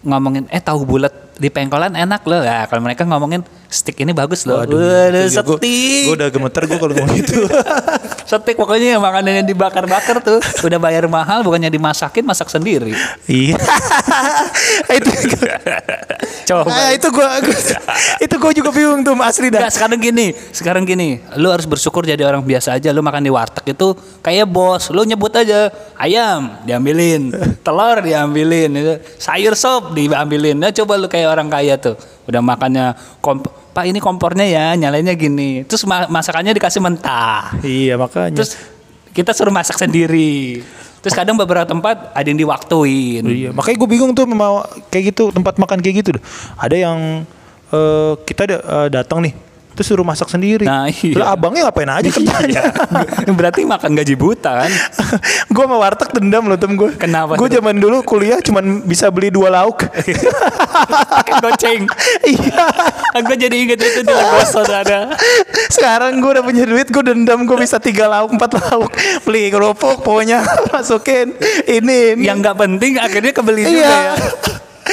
ngomongin 0.00 0.48
eh 0.48 0.60
tahu 0.64 0.88
bulat 0.88 1.12
di 1.40 1.48
pengkolan 1.48 1.96
enak 1.96 2.20
loh. 2.28 2.44
Ya 2.44 2.68
kalau 2.68 2.84
mereka 2.84 3.08
ngomongin 3.08 3.40
stick 3.72 3.96
ini 4.04 4.12
bagus 4.12 4.44
loh. 4.44 4.60
Waduh, 4.60 4.76
Waduh, 4.76 5.24
steak 5.32 6.04
gua 6.04 6.14
udah 6.20 6.28
gemeter 6.28 6.62
gue 6.68 6.78
kalau 6.78 6.94
ngomong 6.96 7.16
itu 7.24 7.36
steak 8.28 8.56
pokoknya 8.60 9.00
yang 9.00 9.02
makanannya 9.02 9.44
dibakar-bakar 9.48 10.20
tuh. 10.20 10.44
Udah 10.60 10.76
bayar 10.76 11.08
mahal 11.08 11.40
bukannya 11.40 11.72
dimasakin 11.72 12.28
masak 12.28 12.52
sendiri. 12.52 12.92
Iya. 13.24 13.56
Itu 14.98 15.10
coba 16.50 16.68
Ah, 16.68 16.90
itu 16.90 17.06
gua, 17.08 17.38
gua- 17.38 17.62
itu 18.24 18.34
gua 18.34 18.50
juga 18.50 18.70
bingung 18.70 19.00
tuh 19.00 19.14
asli 19.16 19.48
dah 19.48 19.62
Enggak, 19.62 19.72
sekarang 19.72 19.98
gini, 19.98 20.26
sekarang 20.50 20.82
gini, 20.82 21.08
lu 21.34 21.46
harus 21.46 21.64
bersyukur 21.64 22.02
jadi 22.02 22.20
orang 22.20 22.42
biasa 22.42 22.74
aja. 22.74 22.90
Lu 22.90 23.00
makan 23.00 23.22
di 23.22 23.30
warteg 23.30 23.70
itu 23.70 23.92
kayak 24.18 24.44
bos, 24.44 24.88
lu 24.88 25.02
nyebut 25.02 25.30
aja 25.32 25.70
ayam 25.94 26.58
diambilin, 26.62 27.30
telur 27.60 28.00
diambilin, 28.00 28.74
sayur 29.14 29.54
sop 29.54 29.92
diambilin. 29.92 30.56
Nah, 30.56 30.72
coba 30.72 30.96
lu 30.96 31.06
kayak 31.06 31.30
orang 31.30 31.46
kaya 31.46 31.76
tuh, 31.76 31.94
udah 32.26 32.40
makannya 32.40 32.86
komp 33.20 33.46
Pak 33.70 33.86
ini 33.86 34.02
kompornya 34.02 34.42
ya, 34.42 34.66
nyalainnya 34.74 35.14
gini. 35.14 35.62
Terus 35.62 35.86
ma- 35.86 36.10
masakannya 36.10 36.50
dikasih 36.50 36.82
mentah. 36.82 37.54
iya 37.62 37.94
makanya 37.94 38.42
Terus 38.42 38.58
kita 39.10 39.34
suruh 39.34 39.54
masak 39.54 39.76
sendiri. 39.78 40.62
Terus 41.00 41.16
kadang 41.16 41.36
beberapa 41.40 41.64
tempat 41.64 42.12
ada 42.12 42.26
yang 42.28 42.36
diwaktuin. 42.36 43.24
Iya, 43.24 43.50
makanya 43.56 43.76
gue 43.80 43.88
bingung 43.88 44.12
tuh 44.12 44.28
mau 44.28 44.60
kayak 44.92 45.16
gitu 45.16 45.32
tempat 45.32 45.56
makan 45.56 45.80
kayak 45.80 46.04
gitu. 46.04 46.10
Ada 46.60 46.76
yang 46.76 47.24
eh, 47.72 48.12
kita 48.28 48.42
eh, 48.44 48.88
datang 48.92 49.24
nih, 49.24 49.32
terus 49.72 49.86
suruh 49.86 50.04
masak 50.04 50.28
sendiri. 50.28 50.66
Nah, 50.66 50.90
iya. 50.90 51.14
Lah 51.16 51.34
abangnya 51.34 51.68
ngapain 51.68 51.88
aja 51.88 52.08
kerjanya? 52.08 52.62
Berarti 53.38 53.64
makan 53.64 53.96
gaji 53.96 54.14
buta 54.14 54.66
kan? 54.66 54.70
gue 55.54 55.64
sama 55.64 55.76
warteg 55.78 56.10
dendam 56.12 56.46
loh 56.46 56.58
tem 56.58 56.74
gue. 56.74 56.90
Kenapa 56.94 57.34
Gue 57.34 57.48
zaman 57.48 57.78
dulu 57.78 58.02
kuliah 58.02 58.38
cuman 58.38 58.84
bisa 58.84 59.08
beli 59.08 59.30
dua 59.30 59.48
lauk. 59.48 59.86
Pakai 61.16 61.34
goceng. 61.40 61.82
iya. 62.24 62.64
Aku 63.16 63.34
jadi 63.34 63.56
inget 63.56 63.78
itu 63.78 64.00
di 64.02 64.12
Lagoso 64.12 64.62
ada. 64.62 65.14
Sekarang 65.68 66.18
gue 66.18 66.30
udah 66.38 66.44
punya 66.44 66.64
duit, 66.64 66.86
gue 66.86 67.02
dendam 67.02 67.42
gue 67.42 67.56
bisa 67.56 67.78
tiga 67.78 68.06
lauk, 68.06 68.30
empat 68.30 68.56
lauk. 68.56 68.90
Beli 69.24 69.50
kerupuk, 69.50 70.02
pokoknya 70.02 70.42
masukin 70.70 71.34
ini. 71.66 72.14
ini. 72.14 72.26
Yang 72.26 72.36
nggak 72.42 72.56
penting 72.58 72.92
akhirnya 72.96 73.32
kebeli 73.32 73.62
juga 73.64 73.80
Iya. 73.80 73.90
ya. 73.90 74.14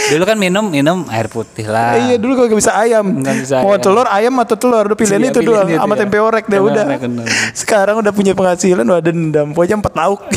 Dulu 0.07 0.23
kan 0.23 0.37
minum 0.37 0.65
minum 0.65 1.03
air 1.07 1.27
putih 1.27 1.65
lah. 1.65 1.97
Iya 1.97 2.15
dulu 2.15 2.33
kalau 2.37 2.53
bisa 2.53 2.71
ayam. 2.73 3.03
Nggak 3.17 3.35
bisa 3.37 3.55
Mau 3.59 3.73
ayam. 3.73 3.81
telur 3.81 4.07
ayam 4.07 4.33
atau 4.37 4.55
telur, 4.55 4.83
udah 4.85 4.95
pilihan 4.95 5.19
Iya, 5.19 5.29
itu 5.29 5.39
pilihan 5.39 5.53
doang 5.53 5.67
itu 5.69 5.79
sama 5.79 5.93
ya. 5.93 5.99
tempe 5.99 6.17
orek 6.17 6.45
deh 6.45 6.59
udah. 6.59 6.85
bener. 6.97 7.27
Sekarang 7.51 7.95
udah 7.97 8.11
punya 8.11 8.31
penghasilan 8.31 8.83
udah 8.83 9.01
dendam, 9.01 9.47
pokoknya 9.51 9.75
empat 9.77 9.93
lauk. 9.93 10.21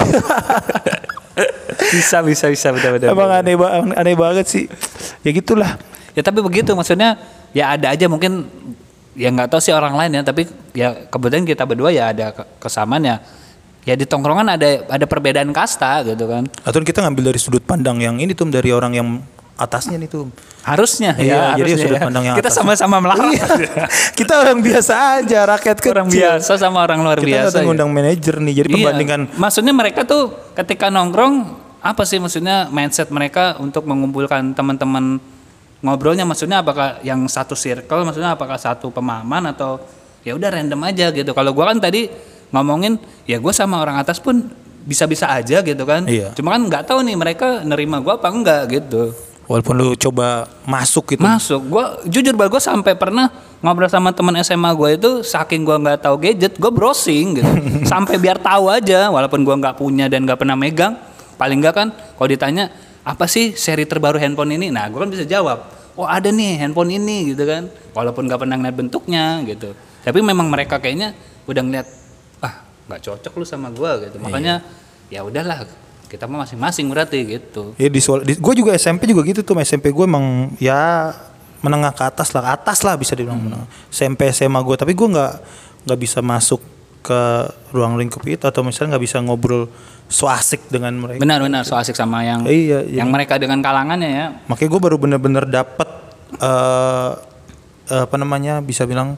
Bisa 1.91 2.21
bisa 2.21 2.47
bisa 2.47 2.69
benar 2.71 2.91
benar. 2.93 3.09
Emang 3.09 3.31
aneh, 3.33 3.55
aneh 3.95 4.15
banget 4.15 4.47
sih. 4.47 4.65
Ya 5.23 5.31
gitulah. 5.33 5.75
Ya 6.13 6.21
tapi 6.21 6.39
begitu 6.39 6.71
maksudnya 6.71 7.17
ya 7.51 7.73
ada 7.73 7.91
aja 7.91 8.07
mungkin 8.07 8.47
ya 9.13 9.27
nggak 9.29 9.49
tahu 9.49 9.59
sih 9.59 9.71
orang 9.71 9.95
lain 9.95 10.11
ya 10.13 10.23
tapi 10.23 10.45
ya 10.71 11.09
kebetulan 11.09 11.43
kita 11.43 11.65
berdua 11.65 11.91
ya 11.91 12.11
ada 12.11 12.31
ke- 12.31 12.47
kesamaan 12.61 13.03
ya. 13.03 13.17
Ya 13.83 13.97
di 13.97 14.05
tongkrongan 14.05 14.45
ada 14.51 14.69
ada 14.87 15.07
perbedaan 15.09 15.51
kasta 15.51 16.05
gitu 16.05 16.29
kan. 16.29 16.45
Atau 16.63 16.85
kita 16.85 17.01
ngambil 17.01 17.33
dari 17.33 17.41
sudut 17.41 17.65
pandang 17.65 17.97
yang 17.97 18.21
ini 18.21 18.37
tuh 18.37 18.47
dari 18.47 18.71
orang 18.71 18.93
yang 18.93 19.09
atasnya 19.61 19.97
nih 19.97 20.09
tuh. 20.09 20.33
Harusnya 20.61 21.13
Iya, 21.15 21.29
ya, 21.29 21.41
jadi 21.55 21.61
harusnya 21.69 21.85
sudut 21.85 21.95
ya. 21.95 22.03
pandang 22.03 22.25
yang 22.25 22.37
Kita 22.37 22.49
sama-sama 22.49 22.97
melarang. 23.05 23.29
Iya. 23.31 23.47
kita 24.13 24.35
orang 24.39 24.59
biasa 24.59 24.93
aja, 25.19 25.41
rakyat 25.47 25.77
kecil. 25.77 25.93
orang 25.93 26.09
biasa 26.09 26.53
sama 26.57 26.79
orang 26.81 27.01
luar 27.01 27.19
Kita 27.19 27.29
biasa. 27.29 27.45
datang 27.47 27.61
ya. 27.61 27.67
ngundang 27.67 27.91
manajer 27.91 28.35
nih, 28.39 28.55
jadi 28.57 28.67
Iya. 28.67 28.77
perbandingan 28.81 29.21
Maksudnya 29.37 29.73
mereka 29.73 30.01
tuh 30.03 30.23
ketika 30.55 30.89
nongkrong 30.89 31.35
apa 31.79 32.03
sih 32.03 32.17
maksudnya 32.17 32.69
mindset 32.69 33.09
mereka 33.09 33.57
untuk 33.57 33.85
mengumpulkan 33.85 34.53
teman-teman 34.53 35.17
ngobrolnya 35.79 36.25
maksudnya 36.25 36.61
apakah 36.61 37.01
yang 37.01 37.25
satu 37.25 37.53
circle 37.55 38.05
maksudnya 38.05 38.33
apakah 38.33 38.57
satu 38.57 38.89
pemahaman 38.91 39.49
atau 39.49 39.81
ya 40.21 40.33
udah 40.35 40.49
random 40.51 40.81
aja 40.83 41.09
gitu. 41.09 41.31
Kalau 41.31 41.51
gua 41.51 41.69
kan 41.69 41.81
tadi 41.81 42.09
ngomongin 42.51 42.99
ya 43.25 43.37
gue 43.37 43.49
sama 43.51 43.79
orang 43.79 43.97
atas 43.97 44.19
pun 44.19 44.45
bisa-bisa 44.83 45.25
aja 45.27 45.61
gitu 45.61 45.81
kan. 45.83 46.05
Iya. 46.05 46.33
Cuma 46.33 46.53
kan 46.53 46.63
nggak 46.63 46.85
tahu 46.85 47.01
nih 47.01 47.17
mereka 47.17 47.61
nerima 47.63 47.97
gua 47.97 48.17
apa 48.17 48.29
enggak 48.29 48.63
gitu. 48.71 49.17
Walaupun 49.51 49.75
lu 49.75 49.99
coba 49.99 50.47
masuk 50.63 51.19
gitu. 51.19 51.27
Masuk, 51.27 51.59
gua 51.67 51.99
jujur 52.07 52.39
banget 52.39 52.55
gue 52.55 52.63
sampai 52.63 52.95
pernah 52.95 53.35
ngobrol 53.59 53.91
sama 53.91 54.15
teman 54.15 54.39
SMA 54.47 54.71
gue 54.79 54.91
itu 54.95 55.11
saking 55.27 55.67
gua 55.67 55.83
nggak 55.83 56.07
tahu 56.07 56.23
gadget, 56.23 56.55
gue 56.55 56.71
browsing 56.71 57.43
gitu, 57.43 57.51
sampai 57.91 58.15
biar 58.23 58.39
tahu 58.39 58.71
aja, 58.71 59.11
walaupun 59.11 59.43
gua 59.43 59.59
nggak 59.59 59.75
punya 59.75 60.07
dan 60.07 60.23
nggak 60.23 60.39
pernah 60.39 60.55
megang, 60.55 60.95
paling 61.35 61.59
nggak 61.59 61.75
kan 61.75 61.89
kalau 61.91 62.29
ditanya 62.31 62.71
apa 63.03 63.27
sih 63.27 63.59
seri 63.59 63.91
terbaru 63.91 64.23
handphone 64.23 64.55
ini, 64.55 64.71
nah 64.71 64.87
gue 64.87 65.03
kan 65.03 65.11
bisa 65.11 65.27
jawab, 65.27 65.67
oh 65.99 66.07
ada 66.07 66.31
nih 66.31 66.63
handphone 66.63 66.95
ini 66.95 67.35
gitu 67.35 67.43
kan, 67.43 67.67
walaupun 67.91 68.31
nggak 68.31 68.47
pernah 68.47 68.55
ngeliat 68.55 68.77
bentuknya 68.79 69.43
gitu, 69.51 69.75
tapi 70.07 70.23
memang 70.23 70.47
mereka 70.47 70.79
kayaknya 70.79 71.11
udah 71.51 71.63
ngeliat, 71.67 71.91
ah 72.39 72.63
nggak 72.87 73.03
cocok 73.03 73.33
lu 73.35 73.43
sama 73.43 73.75
gua 73.75 73.99
gitu, 73.99 74.23
makanya 74.23 74.63
ya 75.11 75.27
udahlah 75.27 75.67
kita 76.11 76.27
mah 76.27 76.43
masing-masing 76.43 76.91
berarti 76.91 77.23
gitu. 77.23 77.73
Ya 77.79 77.87
di, 77.87 78.03
di 78.03 78.33
gue 78.35 78.55
juga 78.59 78.75
SMP 78.75 79.07
juga 79.07 79.23
gitu 79.23 79.47
tuh 79.47 79.55
SMP 79.63 79.95
gue 79.95 80.03
emang 80.03 80.51
ya 80.59 81.15
menengah 81.63 81.95
ke 81.95 82.03
atas 82.03 82.35
lah 82.35 82.51
atas 82.51 82.83
lah 82.83 82.99
bisa 82.99 83.15
dibilang 83.15 83.39
menengah. 83.39 83.71
SMP 83.89 84.27
SMA 84.35 84.59
gue 84.59 84.75
tapi 84.75 84.93
gue 84.93 85.07
nggak 85.07 85.33
nggak 85.87 85.99
bisa 86.03 86.19
masuk 86.19 86.59
ke 87.01 87.21
ruang 87.73 87.97
lingkup 87.97 88.21
itu 88.27 88.45
atau 88.45 88.61
misalnya 88.61 88.99
nggak 88.99 89.05
bisa 89.07 89.17
ngobrol 89.23 89.71
so 90.11 90.29
asik 90.29 90.69
dengan 90.69 90.93
mereka 90.99 91.23
Benar-benar 91.23 91.65
so 91.65 91.73
asik 91.79 91.97
sama 91.97 92.21
yang 92.21 92.45
Iya, 92.45 92.85
yang 92.85 93.09
mereka 93.09 93.39
dengan 93.41 93.63
kalangannya 93.63 94.11
ya. 94.11 94.27
makanya 94.51 94.69
gue 94.69 94.81
baru 94.83 94.97
bener-bener 95.01 95.45
dapet 95.49 95.89
eh 96.37 97.11
eh, 97.89 98.03
apa 98.05 98.17
namanya 98.21 98.61
bisa 98.61 98.85
bilang 98.85 99.17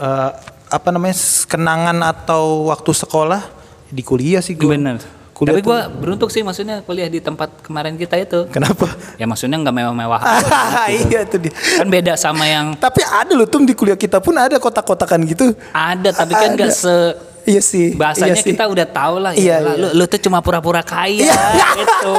eh, 0.00 0.30
apa 0.70 0.88
namanya 0.90 1.14
kenangan 1.46 1.98
atau 2.02 2.70
waktu 2.74 2.90
sekolah 2.90 3.42
di 3.90 4.02
kuliah 4.02 4.42
sih 4.42 4.58
gue 4.58 4.70
Benar. 4.74 5.19
Kuliah 5.40 5.56
Tapi 5.56 5.64
gua 5.64 5.88
beruntung 5.88 6.28
sih 6.28 6.44
maksudnya 6.44 6.84
kuliah 6.84 7.08
di 7.08 7.16
tempat 7.16 7.64
kemarin 7.64 7.96
kita 7.96 8.12
itu. 8.14 8.44
kenapa 8.46 8.84
Ya 9.16 9.24
maksudnya 9.24 9.56
nggak 9.56 9.72
mewah-mewah. 9.72 10.20
iya 11.00 11.24
tuh 11.24 11.40
dia 11.40 11.52
kan 11.74 11.88
beda 11.88 12.12
sama 12.14 12.44
yang 12.44 12.76
tapi 12.76 13.00
ada 13.02 13.32
loh 13.32 13.44
tuh 13.44 13.64
di 13.64 13.72
kuliah 13.72 13.96
kita 13.96 14.20
pun 14.20 14.36
ada 14.36 14.54
kotak-kotakan 14.54 15.24
gitu 15.24 15.56
ada 15.70 16.12
tapi 16.12 16.32
kan 16.34 16.52
nggak 16.52 16.68
se 16.70 16.92
Iya 17.40 17.64
sih. 17.64 17.96
bahasanya 17.96 18.36
iya 18.36 18.44
sih. 18.44 18.52
kita 18.52 18.68
udah 18.68 18.84
tahu 18.84 19.16
lah 19.16 19.32
Iya, 19.32 19.56
ya 19.56 19.56
iya. 19.64 19.80
lu, 19.80 19.88
lu 19.96 20.04
tuh 20.04 20.20
cuma 20.20 20.38
pura-pura 20.38 20.84
kaya 20.84 21.24
Iya. 21.24 21.40
gitu 21.74 22.12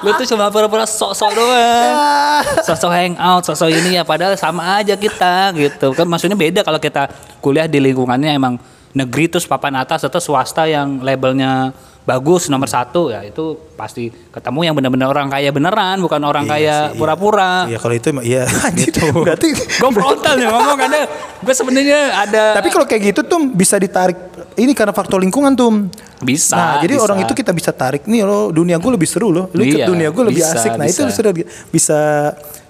lu 0.00 0.10
tuh 0.14 0.26
cuma 0.28 0.46
pura-pura 0.48 0.86
sok-sok 0.86 1.34
doang 1.34 2.42
sosok 2.62 2.86
hangout 2.88 3.42
sosok 3.42 3.68
ini 3.68 3.98
ya 3.98 4.06
padahal 4.06 4.38
sama 4.38 4.78
aja 4.78 4.94
kita 4.94 5.50
gitu 5.52 5.90
kan 5.92 6.06
maksudnya 6.06 6.38
beda 6.38 6.62
kalau 6.62 6.78
kita 6.78 7.10
kuliah 7.38 7.66
di 7.66 7.82
lingkungannya 7.82 8.30
emang 8.30 8.54
negeri 8.92 9.26
terus 9.28 9.44
papan 9.44 9.74
atas 9.76 10.00
atau 10.00 10.18
swasta 10.18 10.64
yang 10.64 11.02
labelnya 11.02 11.74
bagus 12.08 12.48
nomor 12.48 12.64
satu 12.66 13.12
ya 13.12 13.20
itu 13.20 13.52
pasti 13.76 14.08
ketemu 14.08 14.60
yang 14.64 14.74
benar-benar 14.74 15.12
orang 15.12 15.28
kaya 15.28 15.52
beneran 15.52 16.00
bukan 16.00 16.24
orang 16.24 16.48
Iya 16.48 16.52
kaya 16.56 16.64
sih, 16.72 16.88
iya. 16.88 16.96
pura-pura 16.96 17.52
Iya 17.68 17.78
kalau 17.78 17.94
itu 17.94 18.06
emang 18.08 18.24
iya. 18.24 18.42
Gitu. 18.80 19.00
Berarti 19.12 19.46
gue 19.52 19.90
frontal 19.92 20.34
nih 20.40 20.48
ngomong 20.48 20.76
karena 20.80 21.00
gue 21.38 21.54
sebenarnya 21.54 22.00
ada 22.16 22.44
tapi 22.56 22.72
kalau 22.72 22.88
kayak 22.88 23.12
gitu 23.12 23.20
tuh 23.22 23.40
bisa 23.52 23.76
ditarik 23.76 24.16
ini 24.56 24.72
karena 24.72 24.90
faktor 24.90 25.20
lingkungan 25.20 25.52
tuh. 25.52 25.70
bisa 26.18 26.58
nah, 26.58 26.74
jadi 26.82 26.98
bisa. 26.98 27.04
orang 27.06 27.18
itu 27.22 27.30
kita 27.30 27.54
bisa 27.54 27.70
tarik 27.70 28.02
nih 28.02 28.26
lo 28.26 28.50
dunia 28.50 28.74
gue 28.74 28.90
lebih 28.90 29.06
seru 29.06 29.30
loh. 29.30 29.46
Lu 29.54 29.62
Iya, 29.62 29.86
dunia 29.86 30.10
gue 30.10 30.24
lebih 30.26 30.42
bisa, 30.42 30.58
asik. 30.58 30.74
Nah, 30.74 30.90
itu 30.90 31.06
bisa. 31.06 31.14
seru 31.14 31.30
bisa 31.70 31.98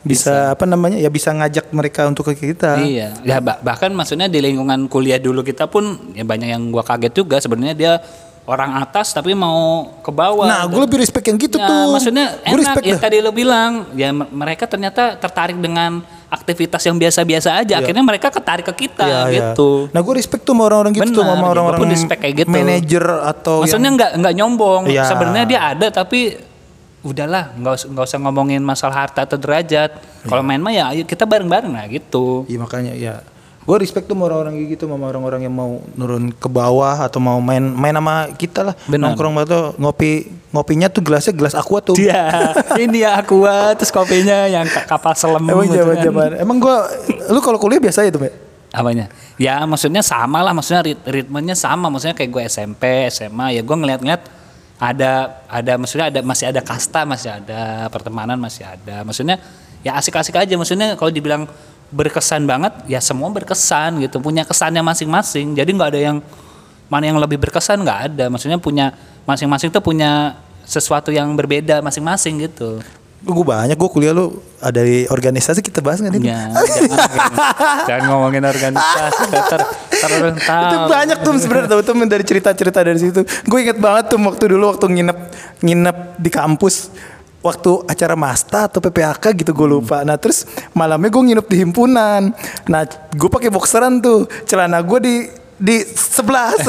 bisa 0.05 0.53
apa 0.53 0.69
namanya? 0.69 1.01
Ya 1.01 1.09
bisa 1.09 1.33
ngajak 1.33 1.73
mereka 1.73 2.05
untuk 2.05 2.29
ke 2.29 2.37
kita. 2.37 2.77
Iya, 2.77 3.17
ya 3.25 3.41
bah- 3.41 3.57
bahkan 3.65 3.89
maksudnya 3.89 4.29
di 4.29 4.45
lingkungan 4.45 4.85
kuliah 4.87 5.17
dulu 5.17 5.41
kita 5.41 5.65
pun 5.65 6.13
ya 6.13 6.29
banyak 6.29 6.49
yang 6.53 6.69
gua 6.69 6.85
kaget 6.85 7.13
juga 7.17 7.41
sebenarnya 7.41 7.73
dia 7.73 7.93
orang 8.49 8.81
atas 8.81 9.13
tapi 9.13 9.37
mau 9.37 9.93
ke 10.01 10.09
bawah. 10.09 10.49
Nah, 10.49 10.65
gue 10.65 10.81
lebih 10.81 10.97
respect 10.97 11.29
yang 11.29 11.37
gitu 11.37 11.61
Ya, 11.61 11.69
tuh. 11.69 11.93
maksudnya 11.93 12.27
Gua 12.49 12.57
enak 12.57 12.81
ya 12.81 12.97
dah. 12.97 13.01
tadi 13.05 13.17
lo 13.21 13.29
bilang 13.29 13.93
ya 13.93 14.09
mereka 14.11 14.65
ternyata 14.65 15.21
tertarik 15.21 15.61
dengan 15.61 16.01
aktivitas 16.33 16.81
yang 16.81 16.97
biasa-biasa 16.97 17.61
aja. 17.61 17.77
Akhirnya 17.77 18.01
mereka 18.01 18.33
ketarik 18.33 18.65
ke 18.73 18.89
kita 18.89 19.05
Iya, 19.05 19.21
iya. 19.29 19.37
gitu. 19.53 19.93
Nah, 19.93 20.01
gue 20.01 20.15
respect 20.17 20.49
tuh 20.49 20.57
sama 20.57 20.65
orang-orang 20.65 20.93
gitu 20.97 21.13
tuh 21.13 21.21
Benar, 21.21 21.37
sama 21.37 21.45
ya, 21.45 21.51
orang-orang 21.53 21.81
respect 21.93 22.21
kayak 22.25 22.35
gitu. 22.41 22.49
manajer 22.49 23.05
atau 23.29 23.57
Maksudnya 23.61 23.85
yang, 23.85 23.97
nggak 24.01 24.11
nggak 24.17 24.35
nyombong. 24.41 24.83
Iya. 24.89 25.05
Sebenarnya 25.05 25.45
dia 25.45 25.61
ada 25.69 25.87
tapi 25.93 26.21
udahlah 26.99 27.55
nggak 27.55 27.73
usah 27.79 27.87
nggak 27.95 28.07
usah 28.11 28.19
ngomongin 28.19 28.61
masalah 28.65 28.97
harta 29.05 29.29
atau 29.29 29.37
derajat. 29.37 29.93
Kalau 30.25 30.41
main 30.41 30.59
mah 30.59 30.73
ya 30.73 30.89
ayo 30.89 31.05
kita 31.05 31.29
bareng-bareng 31.29 31.71
lah 31.71 31.85
gitu. 31.87 32.49
Iya 32.49 32.59
makanya 32.59 32.93
ya 32.93 33.15
gue 33.69 33.77
respect 33.77 34.09
tuh 34.09 34.17
sama 34.17 34.25
orang-orang 34.27 34.65
gitu 34.65 34.89
sama 34.89 35.05
orang-orang 35.05 35.45
yang 35.45 35.53
mau 35.53 35.77
nurun 35.93 36.33
ke 36.33 36.49
bawah 36.49 37.05
atau 37.05 37.21
mau 37.21 37.37
main 37.39 37.61
main 37.61 37.93
sama 37.93 38.33
kita 38.33 38.65
lah 38.65 38.75
Benar. 38.89 39.13
nongkrong 39.13 39.45
tuh 39.45 39.77
ngopi 39.77 40.11
ngopinya 40.49 40.89
tuh 40.89 41.05
gelasnya 41.05 41.37
gelas 41.37 41.53
aqua 41.53 41.85
tuh 41.85 41.93
Iya, 41.95 42.33
ini 42.81 43.05
ya 43.05 43.21
aqua 43.21 43.77
terus 43.77 43.93
kopinya 43.93 44.49
yang 44.49 44.65
ka- 44.65 44.89
kapal 44.89 45.13
selam 45.13 45.45
emang 45.45 45.69
gitu 45.69 45.85
zaman 45.85 46.01
kan. 46.01 46.41
emang 46.41 46.57
gue 46.57 46.77
lu 47.29 47.39
kalau 47.39 47.61
kuliah 47.61 47.77
biasa 47.77 48.03
ya 48.03 48.11
tuh? 48.11 48.25
Apanya? 48.69 49.09
Ya 49.37 49.65
maksudnya 49.65 50.01
sama 50.01 50.41
lah, 50.41 50.53
maksudnya 50.53 50.85
rit- 50.85 51.05
ritmenya 51.05 51.53
sama, 51.53 51.89
maksudnya 51.89 52.13
kayak 52.13 52.31
gue 52.31 52.43
SMP, 52.45 52.83
SMA, 53.09 53.53
ya 53.53 53.61
gue 53.61 53.77
ngeliat-ngeliat 53.77 54.23
ada 54.77 55.13
ada 55.45 55.73
maksudnya 55.75 56.07
ada 56.09 56.21
masih 56.21 56.47
ada 56.49 56.61
kasta, 56.61 57.03
masih 57.03 57.33
ada 57.33 57.89
pertemanan, 57.89 58.37
masih 58.37 58.63
ada. 58.63 59.03
Maksudnya 59.03 59.41
ya 59.81 59.97
asik-asik 59.97 60.37
aja. 60.37 60.55
Maksudnya 60.55 60.95
kalau 60.95 61.09
dibilang 61.09 61.49
berkesan 61.89 62.45
banget, 62.45 62.73
ya 62.85 63.01
semua 63.01 63.33
berkesan 63.33 64.01
gitu, 64.05 64.21
punya 64.21 64.45
kesannya 64.45 64.85
masing-masing. 64.85 65.57
Jadi 65.57 65.71
nggak 65.73 65.91
ada 65.97 66.01
yang 66.13 66.17
mana 66.89 67.05
yang 67.09 67.19
lebih 67.21 67.41
berkesan 67.41 67.81
nggak 67.85 68.01
ada. 68.13 68.25
Maksudnya 68.29 68.61
punya 68.61 68.93
masing-masing 69.25 69.69
tuh 69.69 69.85
punya 69.85 70.37
sesuatu 70.69 71.09
yang 71.09 71.33
berbeda 71.33 71.81
masing-masing 71.81 72.45
gitu. 72.45 72.85
gue 73.19 73.43
banyak 73.43 73.75
gue 73.75 73.91
kuliah 73.91 74.15
lu 74.15 74.39
ada 74.63 74.79
di 74.79 75.03
organisasi 75.11 75.59
kita 75.59 75.83
bahas 75.83 75.99
nggak 75.99 76.23
nih 76.23 76.31
Ya, 76.31 76.55
jangan, 76.55 76.99
jangan 77.83 78.05
ngomongin 78.15 78.47
organisasi, 78.47 79.27
ter, 79.27 79.61
ter, 79.91 80.13
itu 80.71 80.77
banyak 80.87 81.19
tuh 81.27 81.35
sebenarnya 81.35 81.67
tuh 81.67 81.83
temen 81.83 82.07
dari 82.07 82.23
cerita-cerita 82.23 82.79
dari 82.79 82.95
situ 83.03 83.27
gue 83.27 83.59
inget 83.59 83.75
banget 83.83 84.15
tuh 84.15 84.23
waktu 84.23 84.55
dulu 84.55 84.71
waktu 84.71 84.87
nginep 84.87 85.19
nginep 85.67 85.97
di 86.23 86.31
kampus 86.31 86.95
waktu 87.39 87.87
acara 87.87 88.19
masta 88.19 88.67
atau 88.67 88.83
PPAK 88.83 89.45
gitu 89.45 89.55
gue 89.55 89.69
lupa. 89.79 90.03
Nah 90.03 90.19
terus 90.19 90.47
malamnya 90.75 91.11
gue 91.11 91.23
nginep 91.23 91.47
di 91.47 91.57
himpunan. 91.63 92.35
Nah 92.67 92.83
gue 93.15 93.31
pakai 93.31 93.51
boxeran 93.51 94.03
tuh. 94.03 94.27
Celana 94.45 94.83
gue 94.83 94.99
di 95.03 95.15
di 95.59 95.77
sebelah. 95.95 96.55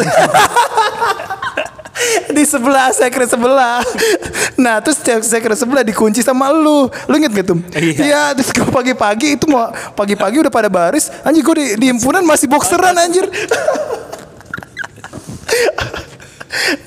Di 2.32 2.48
sebelah 2.48 2.96
sekre 2.96 3.28
sebelah. 3.28 3.84
Nah 4.56 4.80
terus 4.80 5.04
sekre 5.04 5.52
sebelah 5.52 5.84
dikunci 5.84 6.24
sama 6.24 6.48
lu. 6.48 6.88
Lu 6.88 7.14
inget 7.20 7.36
gak 7.36 7.52
tuh? 7.52 7.60
Iya. 7.76 8.00
iya 8.00 8.24
terus 8.32 8.56
gue 8.56 8.64
pagi-pagi 8.72 9.36
itu 9.36 9.44
mau 9.52 9.68
pagi-pagi 10.00 10.40
udah 10.40 10.54
pada 10.54 10.72
baris. 10.72 11.12
Anjir 11.28 11.44
gue 11.44 11.56
di, 11.60 11.66
di 11.76 11.86
himpunan 11.92 12.24
masih 12.24 12.48
boxeran 12.48 12.96
anjir 12.96 13.28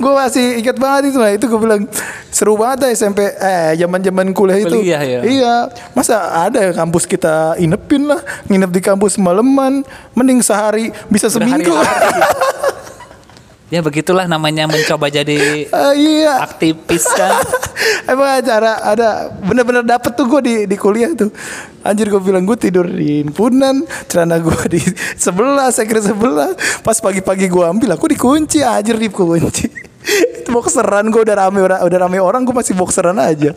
gue 0.02 0.12
masih 0.12 0.58
ingat 0.58 0.76
banget 0.76 1.14
itu 1.14 1.18
lah 1.22 1.30
itu 1.30 1.44
gue 1.46 1.60
bilang 1.60 1.86
seru 2.34 2.58
banget 2.58 2.82
dah 2.82 2.90
SMP 2.90 3.22
eh 3.22 3.78
zaman 3.78 4.02
zaman 4.02 4.26
kuliah 4.34 4.58
itu. 4.58 4.74
Kuliah 4.74 5.02
ya. 5.02 5.20
iya. 5.22 5.56
Masa 5.94 6.48
ada 6.50 6.74
kampus 6.74 7.06
kita 7.06 7.54
inepin 7.62 8.10
lah 8.10 8.18
nginep 8.50 8.70
di 8.74 8.80
kampus 8.82 9.22
malaman 9.22 9.86
mending 10.18 10.42
sehari 10.42 10.90
bisa 11.06 11.30
seminggu 11.30 11.70
Ya 13.72 13.80
begitulah 13.80 14.28
namanya 14.28 14.68
mencoba 14.68 15.08
jadi 15.08 15.64
Ah, 15.72 15.96
iya. 15.96 16.44
aktivis 16.44 17.08
kan. 17.08 17.40
Emang 18.12 18.44
acara 18.44 18.84
ada 18.84 19.32
bener-bener 19.32 19.80
dapet 19.80 20.12
tuh 20.12 20.28
gue 20.28 20.40
di, 20.44 20.54
di 20.68 20.76
kuliah 20.76 21.08
tuh. 21.16 21.32
Anjir 21.80 22.12
gue 22.12 22.20
bilang 22.20 22.44
gue 22.44 22.52
tidur 22.60 22.84
di 22.84 23.24
himpunan 23.24 23.80
Celana 24.12 24.36
gue 24.44 24.52
di 24.68 24.80
sebelah, 25.24 25.72
sekre 25.72 26.04
sebelah. 26.04 26.52
Pas 26.84 27.00
pagi-pagi 27.00 27.48
gue 27.48 27.64
ambil 27.64 27.96
aku 27.96 28.12
dikunci 28.12 28.60
anjir 28.60 29.00
dikunci. 29.00 29.72
Itu 30.44 30.52
boxeran 30.52 31.08
gue 31.08 31.24
udah 31.24 31.48
rame 31.48 31.64
orang 31.64 31.80
udah 31.80 31.98
rame 32.04 32.20
orang 32.20 32.44
gue 32.44 32.52
masih 32.52 32.76
boxeran 32.76 33.16
aja. 33.16 33.56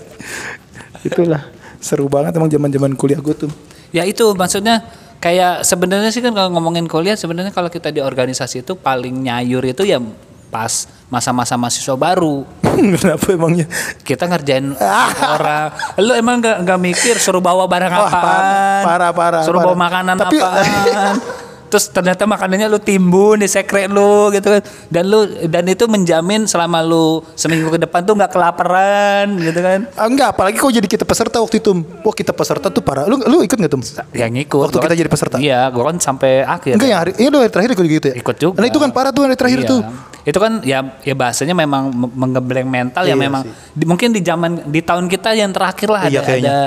Itulah 1.03 1.43
seru 1.83 2.07
banget 2.07 2.31
emang 2.39 2.47
zaman 2.47 2.71
zaman 2.71 2.91
kuliah 2.95 3.19
gue 3.19 3.35
tuh. 3.35 3.51
Ya 3.91 4.07
itu 4.07 4.31
maksudnya 4.31 4.79
kayak 5.25 5.65
sebenarnya 5.65 6.13
sih 6.13 6.21
kan 6.21 6.29
kalau 6.31 6.53
ngomongin 6.53 6.85
kuliah 6.85 7.17
sebenarnya 7.17 7.49
kalau 7.49 7.65
kita 7.67 7.89
di 7.89 7.97
organisasi 7.97 8.61
itu 8.61 8.77
paling 8.77 9.25
nyayur 9.25 9.65
itu 9.65 9.81
ya 9.81 9.97
pas 10.45 10.85
masa-masa 11.09 11.57
mahasiswa 11.57 11.97
baru. 11.97 12.45
Kenapa 13.01 13.33
emangnya? 13.33 13.65
Kita 13.99 14.29
ngerjain 14.29 14.77
orang. 15.35 15.73
Lu 15.97 16.13
emang 16.13 16.37
nggak 16.37 16.57
nggak 16.61 16.79
mikir 16.79 17.17
suruh 17.17 17.41
bawa 17.41 17.65
barang 17.65 17.89
Wah, 17.89 18.05
apaan? 18.07 18.81
parah, 18.85 19.11
parah, 19.11 19.41
suruh 19.41 19.59
parah. 19.59 19.73
bawa 19.73 19.77
makanan 19.81 20.15
Tapi- 20.15 20.39
apaan 20.39 21.15
terus 21.67 21.87
ternyata 21.87 22.23
makanannya 22.23 22.67
lu 22.67 22.77
timbun 22.77 23.35
di 23.35 23.45
sekret 23.45 23.87
lu 23.87 24.29
gitu 24.29 24.47
kan 24.47 24.61
dan 24.87 25.03
lu 25.03 25.19
dan 25.43 25.65
itu 25.65 25.85
menjamin 25.85 26.45
selama 26.45 26.79
lu 26.79 27.05
seminggu 27.33 27.67
ke 27.67 27.79
depan 27.79 28.01
tuh 28.01 28.13
nggak 28.13 28.29
kelaparan 28.29 29.27
gitu 29.35 29.59
kan 29.59 29.79
Ah, 29.93 30.05
Enggak 30.05 30.31
apalagi 30.31 30.55
kau 30.55 30.69
jadi 30.69 30.85
kita 30.85 31.03
peserta 31.03 31.37
waktu 31.37 31.57
itu 31.57 31.71
Wah 31.99 32.11
kita 32.11 32.31
peserta 32.31 32.67
tuh 32.67 32.79
parah 32.79 33.05
Lu, 33.05 33.17
lu 33.19 33.41
ikut 33.41 33.53
gak 33.53 33.67
tuh? 33.67 33.81
yang 34.11 34.31
ikut 34.31 34.61
Waktu 34.61 34.77
kita 34.79 34.95
jadi 34.95 35.09
peserta? 35.09 35.35
iya 35.37 35.67
gua 35.67 35.89
kan 35.89 35.97
sampai 35.97 36.41
akhir 36.41 36.75
Enggak 36.75 36.87
yang 36.87 36.99
hari 36.99 37.11
Ini 37.15 37.27
lu 37.27 37.37
hari 37.37 37.49
terakhir 37.49 37.71
ikut 37.73 37.85
gitu 37.85 38.07
ya? 38.07 38.15
ikut 38.15 38.35
juga. 38.35 38.55
Nah 38.55 38.67
itu 38.67 38.77
kan 38.77 38.89
parah 38.89 39.11
tuh 39.11 39.23
hari 39.23 39.35
terakhir 39.35 39.59
Iya. 39.59 39.67
tuh 39.67 39.81
Itu 40.23 40.37
kan 40.37 40.51
ya 40.61 40.79
ya 41.01 41.13
bahasanya 41.13 41.53
memang 41.53 41.89
me- 41.89 42.13
menggembleng 42.15 42.65
mental 42.65 43.03
ya 43.03 43.11
Iya 43.11 43.15
memang 43.15 43.41
sih. 43.43 43.53
di- 43.73 43.85
mungkin 43.85 44.09
di 44.09 44.21
zaman 44.21 44.51
di 44.65 44.81
tahun 44.81 45.05
kita 45.05 45.33
yang 45.33 45.51
terakhir 45.51 45.87
lah 45.87 46.01
ada 46.03 46.09
Iya, 46.09 46.21
kayaknya. 46.21 46.49
ada 46.49 46.57